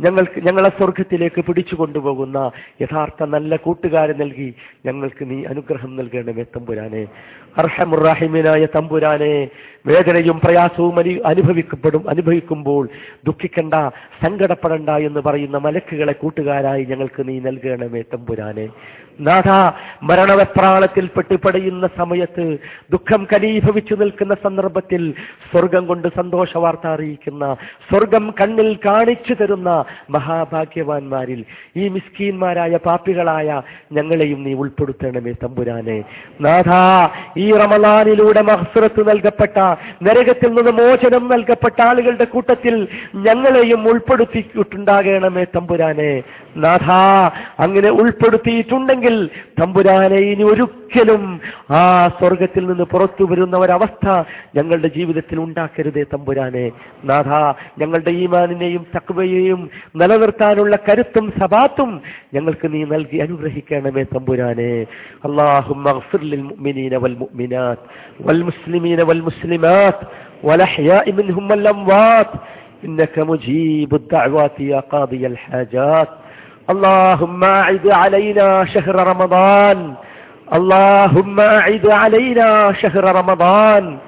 [0.00, 2.50] ഞങ്ങൾക്ക് ഞങ്ങളെ സ്വർഗത്തിലേക്ക് പിടിച്ചു കൊണ്ടുപോകുന്ന
[2.82, 4.54] യഥാർത്ഥ നല്ല കൂട്ടുകാരെ നൽകി
[4.86, 7.06] ഞങ്ങൾക്ക് നീ അനുഗ്രഹം നൽകണമേ തമ്പുരാനെ.
[7.58, 9.48] അർഹമുറാഹിമിനായ തമ്പുരാനെ
[9.86, 12.88] വേദനയും പ്രയാസവും അനു അനുഭവിക്കപ്പെടും അനുഭവിക്കുമ്പോൾ
[13.26, 13.74] ദുഃഖിക്കണ്ട
[14.24, 18.68] സങ്കടപ്പെടണ്ട എന്ന് പറയുന്ന മലക്കുകളെ കൂട്ടുകാരായി ഞങ്ങൾക്ക് നീ നൽകണമേ തമ്പുരാനെ.
[19.26, 19.48] നാഥ
[20.02, 22.44] മരണവെപ്രാളത്തിൽ പെട്ടുപടയുന്ന സമയത്ത്
[22.92, 25.02] ദുഃഖം കനീഭവിച്ചു നിൽക്കുന്ന സന്ദർഭത്തിൽ
[25.50, 27.44] സ്വർഗം കൊണ്ട് സന്തോഷ വാർത്ത അറിയിക്കുന്ന
[27.88, 29.70] സ്വർഗം കണ്ണിൽ കാണിച്ചു തരുന്ന
[30.10, 31.40] മഹാഭാഗ്യവാന്മാരിൽ
[31.76, 33.48] ഈ മിസ്കീന്മാരായ പാപ്പികളായ
[33.92, 35.98] ഞങ്ങളെയും നീ ഉൾപ്പെടുത്തണമേ തമ്പുരാനെ.
[36.40, 36.70] നാഥ
[37.38, 39.58] ഈ റമലാനിലൂടെ മഹസുറത്ത് നൽകപ്പെട്ട
[40.08, 42.76] നരകത്തിൽ നിന്ന് മോചനം നൽകപ്പെട്ട ആളുകളുടെ കൂട്ടത്തിൽ
[43.28, 46.12] ഞങ്ങളെയും ഉൾപ്പെടുത്തിയിട്ടുണ്ടാകണമേ തമ്പുരാനെ.
[46.66, 46.87] നാഥ
[47.63, 49.15] അങ്ങനെ ഉൾപ്പെടുത്തിയിട്ടുണ്ടെങ്കിൽ
[49.59, 51.23] തമ്പുരാനെ ഇനി ഒരിക്കലും
[51.71, 51.81] ആ
[52.17, 54.05] സ്വർഗത്തിൽ നിന്ന് പുറത്തു വരുന്ന ഒരവസ്ഥ
[54.57, 56.65] ഞങ്ങളുടെ ജീവിതത്തിൽ ഉണ്ടാക്കരുതേ തമ്പുരാനെ
[57.05, 57.29] നാഥ
[57.81, 59.61] ഞങ്ങളുടെ ഈമാനിനെയും തക്വയെയും
[59.95, 61.91] നിലനിർത്താനുള്ള കരുത്തും സബാത്തും
[62.35, 64.71] ഞങ്ങൾക്ക് നീ നൽകി അനുഗ്രഹിക്കണമേ തമ്പുരാനെ
[65.27, 65.79] അള്ളാഹും
[66.23, 67.79] للمؤمنين والمؤمنات
[68.19, 69.99] والمسلمين والمسلمات
[70.43, 72.31] والأحياء منهم والأموات
[72.85, 76.09] إنك مجيب الدعوات يا قاضي الحاجات
[76.70, 79.94] اللهم أعد علينا شهر رمضان.
[80.54, 83.98] اللهم أعد علينا شهر رمضان.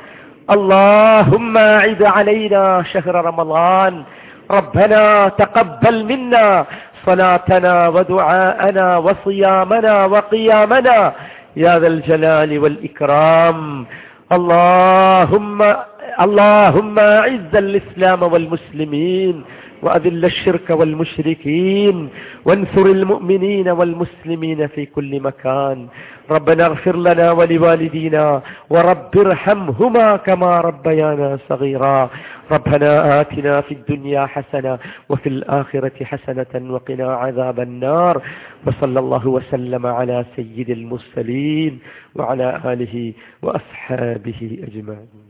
[0.51, 4.03] اللهم أعد علينا شهر رمضان.
[4.51, 6.65] ربنا تقبل منا
[7.07, 11.13] صلاتنا ودعاءنا وصيامنا وقيامنا.
[11.57, 13.87] يا ذا الجلال والإكرام.
[14.33, 15.75] اللهم
[16.21, 19.45] اللهم أعز الإسلام والمسلمين.
[19.83, 22.09] وأذل الشرك والمشركين
[22.45, 25.89] وانصر المؤمنين والمسلمين في كل مكان.
[26.31, 32.11] ربنا اغفر لنا ولوالدينا ورب ارحمهما كما ربيانا صغيرا.
[32.51, 34.79] ربنا آتنا في الدنيا حسنة
[35.09, 38.23] وفي الآخرة حسنة وقنا عذاب النار.
[38.67, 41.79] وصلى الله وسلم على سيد المرسلين
[42.15, 43.13] وعلى آله
[43.43, 45.30] وأصحابه أجمعين.